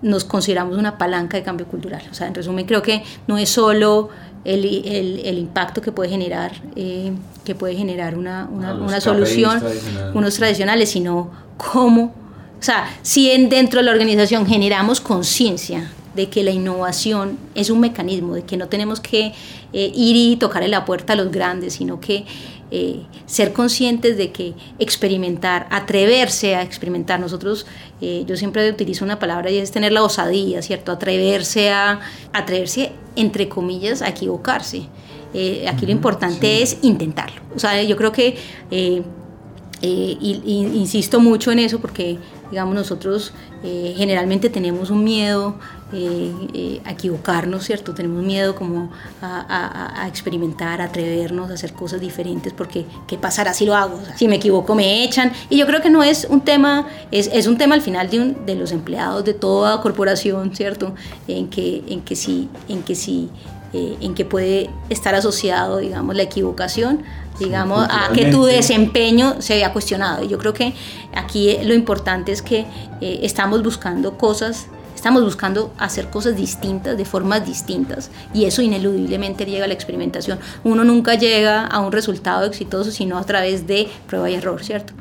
nos 0.00 0.24
consideramos 0.24 0.76
una 0.76 0.96
palanca 0.96 1.36
de 1.36 1.42
cambio 1.42 1.66
cultural, 1.66 2.02
o 2.10 2.14
sea, 2.14 2.28
en 2.28 2.34
resumen, 2.34 2.66
creo 2.66 2.82
que 2.82 3.02
no 3.26 3.38
es 3.38 3.48
solo 3.48 4.10
el, 4.44 4.64
el, 4.64 5.20
el, 5.24 5.38
impacto 5.38 5.80
que 5.80 5.92
puede 5.92 6.10
generar, 6.10 6.52
que 7.44 7.54
puede 7.54 7.74
generar 7.74 8.16
una, 8.16 8.48
una, 8.50 8.74
una 8.74 9.00
solución, 9.00 9.62
unos 10.14 10.34
tradicionales, 10.34 10.90
sino 10.90 11.30
cómo, 11.56 12.14
o 12.58 12.62
sea, 12.62 12.88
si 13.02 13.30
en, 13.30 13.48
dentro 13.48 13.80
de 13.80 13.84
la 13.84 13.92
organización 13.92 14.46
generamos 14.46 15.00
conciencia 15.00 15.90
de 16.14 16.28
que 16.28 16.42
la 16.42 16.50
innovación 16.50 17.38
es 17.54 17.70
un 17.70 17.80
mecanismo, 17.80 18.34
de 18.34 18.42
que 18.42 18.56
no 18.56 18.68
tenemos 18.68 18.98
que 18.98 19.32
eh, 19.72 19.92
ir 19.94 20.16
y 20.16 20.36
tocarle 20.36 20.68
la 20.68 20.84
puerta 20.84 21.12
a 21.12 21.16
los 21.16 21.30
grandes, 21.30 21.74
sino 21.74 22.00
que 22.00 22.24
eh, 22.70 23.02
ser 23.26 23.52
conscientes 23.52 24.16
de 24.16 24.32
que 24.32 24.54
experimentar, 24.78 25.66
atreverse 25.70 26.54
a 26.54 26.62
experimentar, 26.62 27.20
nosotros, 27.20 27.66
eh, 28.00 28.24
yo 28.26 28.36
siempre 28.36 28.68
utilizo 28.70 29.04
una 29.04 29.18
palabra 29.18 29.50
y 29.50 29.58
es 29.58 29.70
tener 29.70 29.92
la 29.92 30.02
osadía, 30.02 30.62
¿cierto? 30.62 30.92
Atreverse 30.92 31.70
a, 31.70 32.00
atreverse, 32.32 32.92
entre 33.16 33.48
comillas, 33.48 34.02
a 34.02 34.08
equivocarse. 34.08 34.82
aquí 35.68 35.84
lo 35.86 35.92
importante 35.92 36.62
es 36.62 36.78
intentarlo. 36.82 37.42
O 37.54 37.58
sea, 37.58 37.82
yo 37.82 37.96
creo 37.96 38.12
que 38.12 38.36
eh, 39.80 40.16
y, 40.20 40.70
insisto 40.74 41.20
mucho 41.20 41.52
en 41.52 41.60
eso 41.60 41.78
porque, 41.78 42.18
digamos, 42.50 42.74
nosotros 42.74 43.32
eh, 43.62 43.94
generalmente 43.96 44.50
tenemos 44.50 44.90
un 44.90 45.04
miedo 45.04 45.54
eh, 45.92 46.80
a 46.84 46.92
equivocarnos, 46.92 47.64
¿cierto? 47.64 47.94
Tenemos 47.94 48.22
miedo 48.22 48.54
como 48.54 48.90
a, 49.22 50.06
experimentar, 50.08 50.80
a 50.80 50.84
atrevernos, 50.84 51.50
a 51.50 51.54
hacer 51.54 51.72
cosas 51.72 52.00
diferentes 52.00 52.52
porque, 52.52 52.86
¿qué 53.06 53.16
pasará 53.18 53.54
si 53.54 53.64
lo 53.64 53.74
hago? 53.74 54.00
si 54.16 54.28
me 54.28 54.36
equivoco, 54.36 54.74
me 54.74 55.04
echan. 55.04 55.32
Y 55.48 55.56
yo 55.56 55.66
creo 55.66 55.80
que 55.80 55.90
no 55.90 56.02
es 56.02 56.26
un 56.28 56.42
tema, 56.42 56.86
es, 57.10 57.30
es 57.32 57.46
un 57.46 57.58
tema 57.58 57.74
al 57.74 57.82
final 57.82 58.10
de, 58.10 58.20
un, 58.20 58.46
de 58.46 58.54
los 58.54 58.72
empleados 58.72 59.24
de 59.24 59.34
toda 59.34 59.80
corporación, 59.80 60.54
¿cierto? 60.54 60.94
En 61.26 61.48
que, 61.48 61.82
en 61.88 62.02
que 62.02 62.16
sí, 62.16 62.48
en 62.68 62.82
que 62.82 62.94
sí. 62.94 63.30
en 63.72 64.14
que 64.14 64.24
puede 64.24 64.70
estar 64.88 65.14
asociado, 65.14 65.78
digamos, 65.78 66.16
la 66.16 66.22
equivocación 66.22 67.04
digamos, 67.38 67.86
a 67.88 68.12
que 68.12 68.26
tu 68.26 68.44
desempeño 68.44 69.40
se 69.40 69.54
vea 69.56 69.72
cuestionado. 69.72 70.24
Y 70.24 70.28
yo 70.28 70.38
creo 70.38 70.52
que 70.52 70.74
aquí 71.14 71.56
lo 71.62 71.74
importante 71.74 72.32
es 72.32 72.42
que 72.42 72.66
eh, 73.00 73.20
estamos 73.22 73.62
buscando 73.62 74.18
cosas, 74.18 74.66
estamos 74.98 75.22
buscando 75.22 75.72
hacer 75.78 76.10
cosas 76.10 76.34
distintas, 76.34 76.98
de 76.98 77.04
formas 77.04 77.46
distintas, 77.46 78.10
y 78.34 78.46
eso 78.46 78.62
ineludiblemente 78.62 79.46
llega 79.46 79.64
a 79.64 79.68
la 79.68 79.74
experimentación. 79.74 80.40
Uno 80.64 80.82
nunca 80.82 81.14
llega 81.14 81.64
a 81.64 81.78
un 81.78 81.92
resultado 81.92 82.44
exitoso 82.46 82.90
sino 82.90 83.16
a 83.16 83.24
través 83.24 83.66
de 83.68 83.88
prueba 84.08 84.28
y 84.28 84.34
error, 84.34 84.64
¿cierto? 84.64 84.92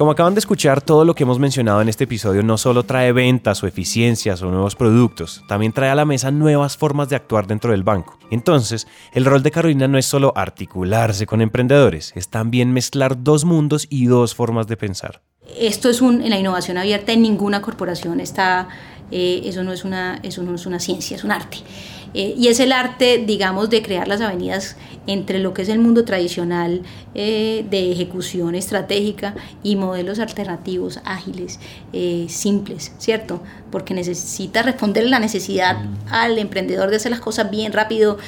Como 0.00 0.12
acaban 0.12 0.32
de 0.32 0.38
escuchar, 0.38 0.80
todo 0.80 1.04
lo 1.04 1.14
que 1.14 1.24
hemos 1.24 1.38
mencionado 1.38 1.82
en 1.82 1.90
este 1.90 2.04
episodio 2.04 2.42
no 2.42 2.56
solo 2.56 2.84
trae 2.84 3.12
ventas 3.12 3.62
o 3.62 3.66
eficiencias 3.66 4.40
o 4.40 4.50
nuevos 4.50 4.74
productos, 4.74 5.44
también 5.46 5.72
trae 5.74 5.90
a 5.90 5.94
la 5.94 6.06
mesa 6.06 6.30
nuevas 6.30 6.78
formas 6.78 7.10
de 7.10 7.16
actuar 7.16 7.46
dentro 7.46 7.72
del 7.72 7.82
banco. 7.82 8.18
Entonces, 8.30 8.86
el 9.12 9.26
rol 9.26 9.42
de 9.42 9.50
Carolina 9.50 9.88
no 9.88 9.98
es 9.98 10.06
solo 10.06 10.32
articularse 10.34 11.26
con 11.26 11.42
emprendedores, 11.42 12.14
es 12.16 12.30
también 12.30 12.72
mezclar 12.72 13.22
dos 13.22 13.44
mundos 13.44 13.86
y 13.90 14.06
dos 14.06 14.34
formas 14.34 14.66
de 14.68 14.78
pensar. 14.78 15.20
Esto 15.58 15.90
es 15.90 16.00
un, 16.00 16.22
en 16.22 16.30
la 16.30 16.38
innovación 16.38 16.78
abierta, 16.78 17.12
en 17.12 17.20
ninguna 17.20 17.60
corporación 17.60 18.20
está, 18.20 18.68
eh, 19.10 19.42
eso, 19.44 19.62
no 19.64 19.72
es 19.74 19.84
una, 19.84 20.18
eso 20.22 20.42
no 20.42 20.54
es 20.54 20.64
una 20.64 20.80
ciencia, 20.80 21.18
es 21.18 21.24
un 21.24 21.32
arte. 21.32 21.58
Eh, 22.14 22.34
y 22.36 22.48
es 22.48 22.60
el 22.60 22.72
arte, 22.72 23.22
digamos, 23.24 23.70
de 23.70 23.82
crear 23.82 24.08
las 24.08 24.20
avenidas 24.20 24.76
entre 25.06 25.38
lo 25.38 25.54
que 25.54 25.62
es 25.62 25.68
el 25.68 25.78
mundo 25.78 26.04
tradicional 26.04 26.82
eh, 27.14 27.64
de 27.70 27.92
ejecución 27.92 28.54
estratégica 28.54 29.34
y 29.62 29.76
modelos 29.76 30.18
alternativos, 30.18 31.00
ágiles, 31.04 31.60
eh, 31.92 32.26
simples, 32.28 32.92
¿cierto? 32.98 33.42
Porque 33.70 33.94
necesita 33.94 34.62
responder 34.62 35.04
la 35.06 35.18
necesidad 35.18 35.78
mm. 35.78 35.96
al 36.10 36.38
emprendedor 36.38 36.90
de 36.90 36.96
hacer 36.96 37.10
las 37.10 37.20
cosas 37.20 37.50
bien 37.50 37.72
rápido, 37.72 38.18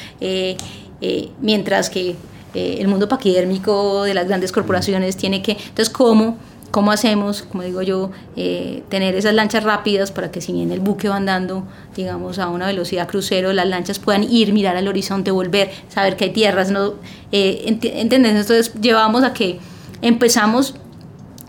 mientras 1.40 1.90
que 1.90 2.16
el 2.54 2.86
mundo 2.86 3.08
paquidérmico 3.08 4.04
de 4.04 4.14
las 4.14 4.28
grandes 4.28 4.52
corporaciones 4.52 5.16
tiene 5.16 5.42
que, 5.42 5.52
entonces, 5.52 5.90
¿cómo? 5.90 6.38
¿Cómo 6.72 6.90
hacemos, 6.90 7.42
como 7.42 7.64
digo 7.64 7.82
yo, 7.82 8.10
eh, 8.34 8.82
tener 8.88 9.14
esas 9.14 9.34
lanchas 9.34 9.62
rápidas 9.62 10.10
para 10.10 10.30
que 10.30 10.40
si 10.40 10.54
bien 10.54 10.72
el 10.72 10.80
buque 10.80 11.06
va 11.06 11.16
andando, 11.16 11.64
digamos, 11.94 12.38
a 12.38 12.48
una 12.48 12.66
velocidad 12.66 13.06
crucero, 13.06 13.52
las 13.52 13.66
lanchas 13.66 13.98
puedan 13.98 14.24
ir, 14.24 14.54
mirar 14.54 14.78
al 14.78 14.88
horizonte, 14.88 15.30
volver, 15.30 15.70
saber 15.90 16.16
que 16.16 16.24
hay 16.24 16.30
tierras, 16.30 16.70
¿no? 16.70 16.94
Eh, 17.30 17.78
Entonces 17.82 18.72
llevamos 18.80 19.22
a 19.22 19.34
que 19.34 19.60
empezamos 20.00 20.74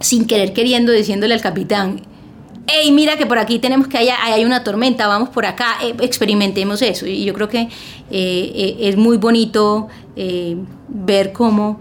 sin 0.01 0.27
querer 0.27 0.51
queriendo, 0.51 0.91
diciéndole 0.91 1.33
al 1.33 1.41
capitán, 1.41 2.01
hey, 2.67 2.91
mira 2.91 3.15
que 3.15 3.25
por 3.25 3.39
aquí 3.39 3.59
tenemos 3.59 3.87
que 3.87 3.97
haya, 3.97 4.17
hay 4.21 4.43
una 4.43 4.65
tormenta, 4.65 5.07
vamos 5.07 5.29
por 5.29 5.45
acá, 5.45 5.77
eh, 5.81 5.95
experimentemos 6.01 6.81
eso. 6.81 7.07
Y 7.07 7.23
yo 7.23 7.33
creo 7.33 7.47
que 7.47 7.69
eh, 8.11 8.75
es 8.81 8.97
muy 8.97 9.15
bonito 9.15 9.87
ver 10.89 11.31
cómo 11.31 11.79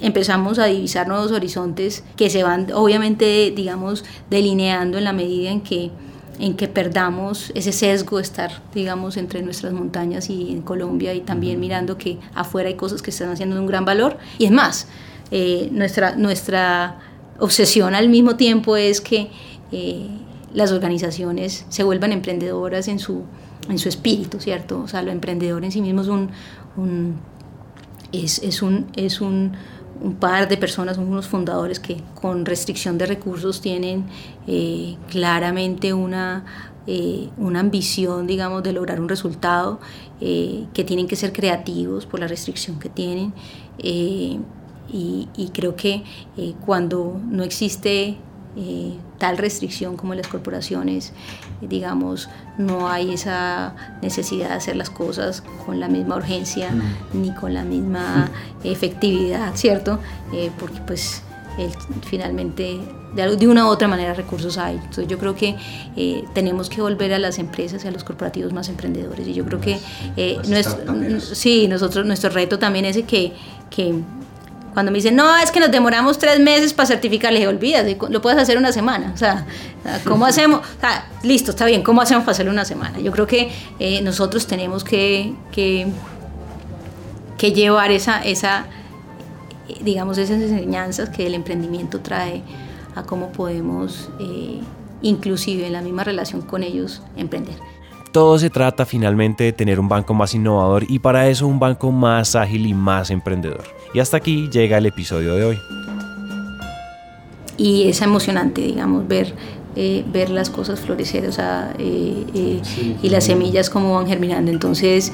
empezamos 0.00 0.58
a 0.58 0.66
divisar 0.66 1.08
nuevos 1.08 1.32
horizontes 1.32 2.04
que 2.16 2.30
se 2.30 2.42
van 2.42 2.72
obviamente, 2.72 3.52
digamos, 3.54 4.04
delineando 4.30 4.98
en 4.98 5.04
la 5.04 5.12
medida 5.12 5.50
en 5.50 5.60
que 5.60 5.90
en 6.38 6.54
que 6.54 6.68
perdamos 6.68 7.50
ese 7.54 7.72
sesgo 7.72 8.18
de 8.18 8.22
estar, 8.22 8.62
digamos, 8.72 9.16
entre 9.16 9.42
nuestras 9.42 9.72
montañas 9.72 10.30
y 10.30 10.52
en 10.52 10.62
Colombia 10.62 11.12
y 11.14 11.20
también 11.20 11.58
mirando 11.58 11.98
que 11.98 12.18
afuera 12.34 12.68
hay 12.68 12.76
cosas 12.76 13.02
que 13.02 13.10
están 13.10 13.30
haciendo 13.30 13.56
de 13.56 13.60
un 13.60 13.66
gran 13.66 13.84
valor. 13.84 14.18
Y 14.38 14.44
es 14.44 14.52
más, 14.52 14.86
eh, 15.30 15.68
nuestra, 15.72 16.14
nuestra 16.14 17.00
obsesión 17.38 17.94
al 17.94 18.08
mismo 18.08 18.36
tiempo 18.36 18.76
es 18.76 19.00
que 19.00 19.30
eh, 19.72 20.06
las 20.54 20.72
organizaciones 20.72 21.66
se 21.68 21.82
vuelvan 21.82 22.12
emprendedoras 22.12 22.88
en 22.88 22.98
su, 22.98 23.24
en 23.68 23.78
su 23.78 23.88
espíritu, 23.88 24.40
¿cierto? 24.40 24.80
O 24.80 24.88
sea, 24.88 25.02
lo 25.02 25.10
emprendedor 25.10 25.64
en 25.64 25.72
sí 25.72 25.82
mismo 25.82 26.02
es 26.02 26.08
un, 26.08 26.30
un 26.76 27.16
es, 28.12 28.38
es, 28.38 28.62
un, 28.62 28.86
es 28.94 29.20
un 29.20 29.52
un 30.00 30.14
par 30.16 30.48
de 30.48 30.56
personas, 30.56 30.98
unos 30.98 31.26
fundadores 31.26 31.80
que 31.80 31.96
con 32.14 32.44
restricción 32.44 32.98
de 32.98 33.06
recursos 33.06 33.60
tienen 33.60 34.04
eh, 34.46 34.96
claramente 35.10 35.92
una, 35.92 36.44
eh, 36.86 37.28
una 37.36 37.60
ambición, 37.60 38.26
digamos, 38.26 38.62
de 38.62 38.72
lograr 38.72 39.00
un 39.00 39.08
resultado, 39.08 39.80
eh, 40.20 40.66
que 40.74 40.84
tienen 40.84 41.06
que 41.06 41.16
ser 41.16 41.32
creativos 41.32 42.06
por 42.06 42.20
la 42.20 42.28
restricción 42.28 42.78
que 42.78 42.88
tienen. 42.88 43.32
Y, 43.80 44.40
y, 44.90 45.50
creo 45.52 45.76
que 45.76 46.02
cuando 46.64 47.20
no 47.28 47.44
existe 47.44 48.16
tal 49.18 49.38
restricción 49.38 49.96
como 49.96 50.12
en 50.12 50.18
las 50.18 50.28
corporaciones, 50.28 51.12
digamos, 51.60 52.28
no 52.56 52.88
hay 52.88 53.14
esa 53.14 53.74
necesidad 54.02 54.48
de 54.48 54.54
hacer 54.54 54.76
las 54.76 54.90
cosas 54.90 55.42
con 55.64 55.80
la 55.80 55.88
misma 55.88 56.16
urgencia 56.16 56.70
mm. 56.70 57.22
ni 57.22 57.34
con 57.34 57.54
la 57.54 57.64
misma 57.64 58.30
efectividad, 58.64 59.54
¿cierto? 59.54 59.98
Eh, 60.32 60.50
porque 60.58 60.80
pues 60.86 61.22
finalmente 62.08 62.80
de, 63.14 63.36
de, 63.36 63.48
una 63.48 63.66
u 63.66 63.68
otra 63.68 63.88
manera 63.88 64.14
recursos 64.14 64.58
hay. 64.58 64.76
Entonces 64.76 65.08
yo 65.08 65.18
creo 65.18 65.34
que 65.34 65.56
eh, 65.96 66.24
tenemos 66.34 66.68
que 66.68 66.80
volver 66.80 67.12
a 67.14 67.18
las 67.18 67.38
empresas 67.38 67.84
y 67.84 67.88
a 67.88 67.90
los 67.90 68.04
corporativos 68.04 68.52
más 68.52 68.68
emprendedores. 68.68 69.26
Y 69.26 69.34
yo 69.34 69.44
creo 69.44 69.60
que 69.60 69.78
eh, 70.16 70.38
nuestro, 70.48 70.94
sí, 71.20 71.66
nosotros, 71.68 72.06
nuestro 72.06 72.30
reto 72.30 72.58
también 72.58 72.84
es 72.84 73.02
que, 73.04 73.32
que 73.70 73.94
cuando 74.78 74.92
me 74.92 74.98
dicen, 74.98 75.16
no, 75.16 75.36
es 75.38 75.50
que 75.50 75.58
nos 75.58 75.72
demoramos 75.72 76.18
tres 76.18 76.38
meses 76.38 76.72
para 76.72 76.86
certificar, 76.86 77.32
les 77.32 77.44
olvidas, 77.48 77.84
lo 78.10 78.22
puedes 78.22 78.38
hacer 78.38 78.56
una 78.56 78.70
semana. 78.70 79.10
O 79.12 79.16
sea, 79.16 79.44
¿cómo 80.04 80.24
hacemos? 80.24 80.60
O 80.60 80.80
sea, 80.80 81.08
listo, 81.24 81.50
está 81.50 81.66
bien, 81.66 81.82
¿cómo 81.82 82.00
hacemos 82.00 82.22
para 82.22 82.30
hacerlo 82.30 82.52
una 82.52 82.64
semana? 82.64 83.00
Yo 83.00 83.10
creo 83.10 83.26
que 83.26 83.50
eh, 83.80 84.00
nosotros 84.02 84.46
tenemos 84.46 84.84
que, 84.84 85.34
que, 85.50 85.88
que, 87.36 87.52
llevar 87.52 87.90
esa, 87.90 88.22
esa, 88.22 88.66
digamos, 89.80 90.16
esas 90.16 90.40
enseñanzas 90.40 91.08
que 91.08 91.26
el 91.26 91.34
emprendimiento 91.34 91.98
trae 91.98 92.44
a 92.94 93.02
cómo 93.02 93.32
podemos, 93.32 94.10
eh, 94.20 94.60
inclusive 95.02 95.66
en 95.66 95.72
la 95.72 95.82
misma 95.82 96.04
relación 96.04 96.40
con 96.42 96.62
ellos, 96.62 97.02
emprender. 97.16 97.56
Todo 98.18 98.36
se 98.36 98.50
trata 98.50 98.84
finalmente 98.84 99.44
de 99.44 99.52
tener 99.52 99.78
un 99.78 99.88
banco 99.88 100.12
más 100.12 100.34
innovador 100.34 100.84
y 100.88 100.98
para 100.98 101.28
eso 101.28 101.46
un 101.46 101.60
banco 101.60 101.92
más 101.92 102.34
ágil 102.34 102.66
y 102.66 102.74
más 102.74 103.12
emprendedor. 103.12 103.62
Y 103.94 104.00
hasta 104.00 104.16
aquí 104.16 104.50
llega 104.50 104.76
el 104.78 104.86
episodio 104.86 105.36
de 105.36 105.44
hoy. 105.44 105.58
Y 107.56 107.86
es 107.86 108.02
emocionante, 108.02 108.62
digamos, 108.62 109.06
ver, 109.06 109.36
eh, 109.76 110.04
ver 110.12 110.30
las 110.30 110.50
cosas 110.50 110.80
florecer, 110.80 111.28
o 111.28 111.32
sea, 111.32 111.72
eh, 111.78 112.26
eh, 112.34 112.60
y 113.00 113.08
las 113.08 113.22
semillas 113.22 113.70
como 113.70 113.94
van 113.94 114.08
germinando. 114.08 114.50
Entonces, 114.50 115.12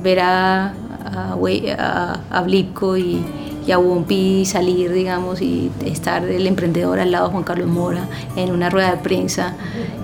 ver 0.00 0.20
a, 0.20 0.72
a, 1.04 2.20
a, 2.30 2.42
Blipco 2.42 2.96
y, 2.96 3.24
y 3.70 3.72
a 3.72 3.78
Wompi 3.78 4.44
salir, 4.46 4.92
digamos, 4.92 5.40
y 5.40 5.70
estar 5.84 6.24
el 6.24 6.48
emprendedor 6.48 6.98
al 6.98 7.12
lado 7.12 7.26
de 7.26 7.32
Juan 7.34 7.44
Carlos 7.44 7.68
Mora 7.68 8.08
en 8.34 8.50
una 8.50 8.68
rueda 8.68 8.90
de 8.90 8.96
prensa, 8.96 9.54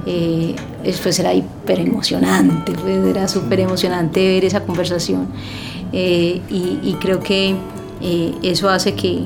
eh, 0.07 0.55
pues 1.03 1.19
era 1.19 1.35
hiper 1.35 1.81
emocionante, 1.81 2.71
pues 2.81 3.05
era 3.05 3.27
súper 3.27 3.59
emocionante 3.59 4.21
ver 4.21 4.45
esa 4.45 4.61
conversación. 4.61 5.27
y, 5.93 6.41
y, 6.49 6.97
creo 7.01 7.19
que 7.19 7.57
eh, 8.03 8.35
eso 8.45 8.69
hace 8.69 8.95
que, 8.95 9.25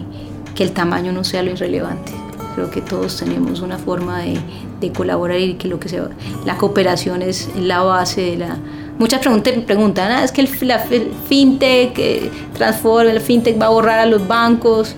que, 0.54 0.62
el 0.62 0.72
tamaño 0.72 1.12
no 1.12 1.22
sea 1.22 1.42
lo 1.42 1.50
irrelevante. 1.50 2.12
Creo 2.54 2.70
que 2.70 2.80
todos 2.80 3.18
tenemos 3.18 3.60
una 3.60 3.76
forma 3.76 4.20
de, 4.20 4.38
de 4.80 4.90
colaborar 4.90 5.38
y 5.38 5.54
que 5.54 5.68
lo 5.68 5.78
que 5.78 5.90
se, 5.90 6.00
la 6.46 6.56
cooperación 6.56 7.20
es 7.20 7.50
la 7.58 7.82
base 7.82 8.22
de 8.22 8.36
la... 8.38 8.58
Muchas 9.00 9.20
preguntas 9.20 9.54
preguntan, 9.66 10.12
ah, 10.12 10.22
es 10.22 10.30
que 10.30 10.42
el, 10.42 10.68
la, 10.68 10.78
fintech 10.78 11.98
eh, 11.98 12.30
transforma, 12.52 13.10
el 13.10 13.20
fintech 13.22 13.58
va 13.58 13.64
a 13.64 13.70
borrar 13.70 13.98
a 13.98 14.04
los 14.04 14.28
bancos. 14.28 14.94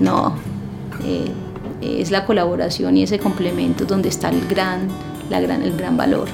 No, 0.00 0.34
eh, 1.04 1.30
es 1.80 2.10
la 2.10 2.26
colaboración 2.26 2.96
y 2.96 3.04
ese 3.04 3.20
complemento 3.20 3.84
donde 3.84 4.08
está 4.08 4.30
el 4.30 4.48
gran, 4.48 4.88
la 5.30 5.40
gran, 5.40 5.62
el 5.62 5.76
gran 5.76 5.96
valor. 5.96 6.26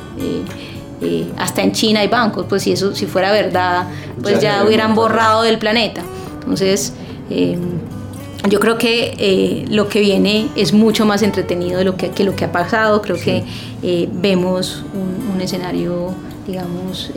Eh, 1.03 1.27
hasta 1.37 1.61
en 1.61 1.73
China 1.73 2.01
hay 2.01 2.09
bancos, 2.09 2.47
pues 2.49 2.63
si 2.63 2.73
eso 2.73 2.95
si 2.95 3.05
fuera 3.05 3.31
verdad, 3.31 3.85
pues 4.23 4.41
ya, 4.41 4.65
hubieran 4.65 4.95
borrado 4.95 5.43
del 5.43 5.59
planeta. 5.59 6.01
Entonces, 6.41 6.95
eh, 7.29 7.59
yo 8.49 8.61
creo 8.61 8.79
que 8.79 9.15
eh, 9.19 9.65
lo 9.69 9.89
que 9.89 10.01
viene 10.01 10.49
es 10.57 10.73
mucho 10.73 11.07
más 11.07 11.23
entretenido 11.23 11.79
de 11.79 11.85
lo 11.85 11.97
que, 11.97 12.11
que 12.11 12.25
lo 12.25 12.35
que 12.37 12.45
ha 12.45 12.53
pasado. 12.53 13.03
Creo 13.03 13.17
que 13.17 13.45
vemos 14.13 14.85
un, 14.95 15.35
un, 15.35 15.41
escenario, 15.41 16.15
digamos, 16.47 17.11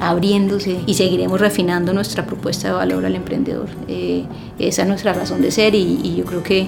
abriéndose 0.00 0.78
y 0.86 0.94
seguiremos 0.94 1.40
refinando 1.40 1.92
nuestra 1.92 2.26
propuesta 2.26 2.68
de 2.68 2.74
valor 2.74 3.04
al 3.06 3.14
emprendedor. 3.14 3.68
esa 4.58 4.82
es 4.82 4.88
nuestra 4.88 5.12
razón 5.12 5.42
de 5.42 5.50
ser 5.50 5.74
y, 5.74 6.00
y 6.02 6.16
yo 6.16 6.24
creo 6.24 6.42
que 6.42 6.66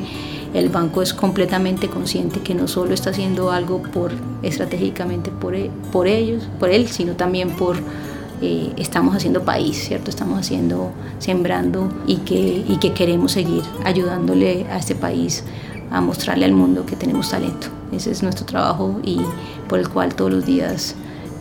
el 0.54 0.68
banco 0.68 1.02
es 1.02 1.14
completamente 1.14 1.88
consciente 1.88 2.40
que 2.40 2.54
no 2.54 2.68
solo 2.68 2.92
está 2.92 3.11
haciendo 3.11 3.50
algo 3.50 3.82
por 3.82 4.12
estratégicamente 4.42 5.30
por, 5.30 5.54
por 5.90 6.06
ellos, 6.06 6.48
por 6.58 6.70
él, 6.70 6.88
sino 6.88 7.14
también 7.14 7.50
por 7.50 7.76
eh, 8.42 8.72
estamos 8.76 9.14
haciendo 9.14 9.44
país, 9.44 9.76
¿cierto? 9.76 10.11
Estamos 10.11 10.40
haciendo, 10.40 10.90
sembrando 11.20 11.88
y 12.07 12.16
que, 12.16 12.64
y 12.68 12.76
que 12.78 12.92
queremos 12.92 13.33
seguir 13.33 13.62
ayudándole 13.85 14.66
a 14.68 14.78
este 14.78 14.96
país 14.96 15.44
a 15.92 16.00
mostrarle 16.00 16.44
al 16.44 16.52
mundo 16.52 16.85
que 16.85 16.96
tenemos 16.96 17.31
talento. 17.31 17.68
Ese 17.92 18.11
es 18.11 18.22
nuestro 18.22 18.44
trabajo 18.44 19.00
y 19.05 19.20
por 19.68 19.78
el 19.78 19.88
cual 19.88 20.14
todos 20.14 20.33
los 20.33 20.44
días 20.44 20.96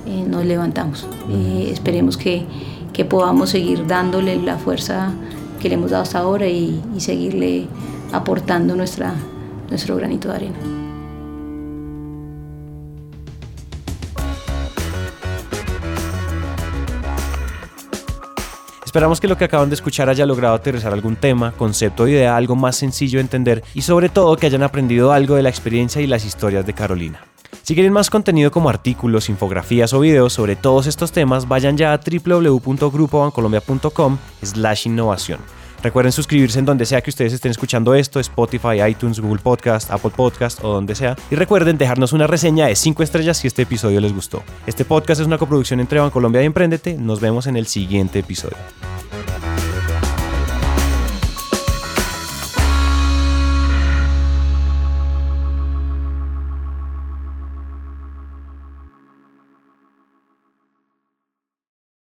eh, 0.06 0.26
nos 0.28 0.46
levantamos. 0.46 1.08
Eh, 1.30 1.70
esperemos 1.72 2.18
que, 2.18 2.46
que, 2.94 3.06
podamos 3.06 3.50
seguir 3.50 3.88
dándole 3.88 4.40
la 4.40 4.58
fuerza 4.58 5.12
que 5.60 5.70
le 5.70 5.76
hemos 5.76 5.92
dado 5.92 6.04
hasta 6.04 6.20
ahora 6.20 6.48
y, 6.48 6.82
y 6.96 7.00
seguirle 7.00 7.68
aportando 8.12 8.76
nuestra, 8.76 9.14
nuestro 9.70 9.96
granito 9.96 10.30
de 10.30 10.36
arena. 10.36 10.81
Esperamos 18.92 19.22
que 19.22 19.30
lo 19.30 19.38
que 19.38 19.46
acaban 19.46 19.70
de 19.70 19.76
escuchar 19.76 20.10
haya 20.10 20.26
logrado 20.26 20.54
aterrizar 20.54 20.92
algún 20.92 21.16
tema, 21.16 21.54
concepto 21.54 22.04
o 22.04 22.10
idea 22.10 22.36
algo 22.36 22.58
más 22.58 22.76
sencillo 22.76 23.20
de 23.20 23.22
entender 23.22 23.64
y 23.74 23.84
sobre 23.84 24.10
todo 24.10 24.36
que 24.36 24.48
hayan 24.48 24.64
aprendido 24.64 25.14
algo 25.14 25.36
de 25.36 25.44
la 25.44 25.48
experiencia 25.48 26.02
y 26.02 26.08
las 26.08 26.26
historias 26.26 26.66
de 26.66 26.74
Carolina. 26.74 27.22
Si 27.64 27.74
quieren 27.74 27.94
más 27.94 28.10
contenido 28.10 28.52
como 28.52 28.68
artículos, 28.68 29.30
infografías 29.30 29.94
o 29.94 30.02
videos 30.02 30.34
sobre 30.34 30.58
todos 30.58 30.88
estos 30.88 31.14
temas, 31.14 31.48
vayan 31.48 31.78
ya 31.78 31.94
a 31.94 32.00
www.grupobancolombia.com 32.00 34.18
slash 34.44 34.88
innovación. 34.88 35.40
Recuerden 35.84 36.12
suscribirse 36.12 36.60
en 36.60 36.66
donde 36.66 36.86
sea 36.86 37.02
que 37.02 37.10
ustedes 37.10 37.34
estén 37.34 37.52
escuchando 37.52 37.96
esto, 37.96 38.20
Spotify, 38.20 38.82
iTunes, 38.88 39.20
Google 39.20 39.42
Podcast, 39.42 39.90
Apple 39.92 40.12
Podcast 40.16 40.64
o 40.64 40.74
donde 40.74 40.96
sea. 40.96 41.16
Y 41.30 41.36
recuerden 41.36 41.78
dejarnos 41.78 42.14
una 42.14 42.28
reseña 42.28 42.68
de 42.68 42.76
5 42.76 43.04
estrellas 43.04 43.38
si 43.38 43.48
este 43.48 43.64
episodio 43.64 44.00
les 44.00 44.14
gustó. 44.14 44.44
Este 44.68 44.86
podcast 44.86 45.22
es 45.22 45.28
una 45.28 45.38
coproducción 45.38 45.80
entre 45.80 46.00
Bancolombia 46.00 46.44
y 46.44 46.46
Emprendete. 46.46 46.96
Nos 46.96 47.20
vemos 47.20 47.48
en 47.48 47.58
el 47.58 47.68
siguiente 47.68 48.20
episodio. 48.20 48.58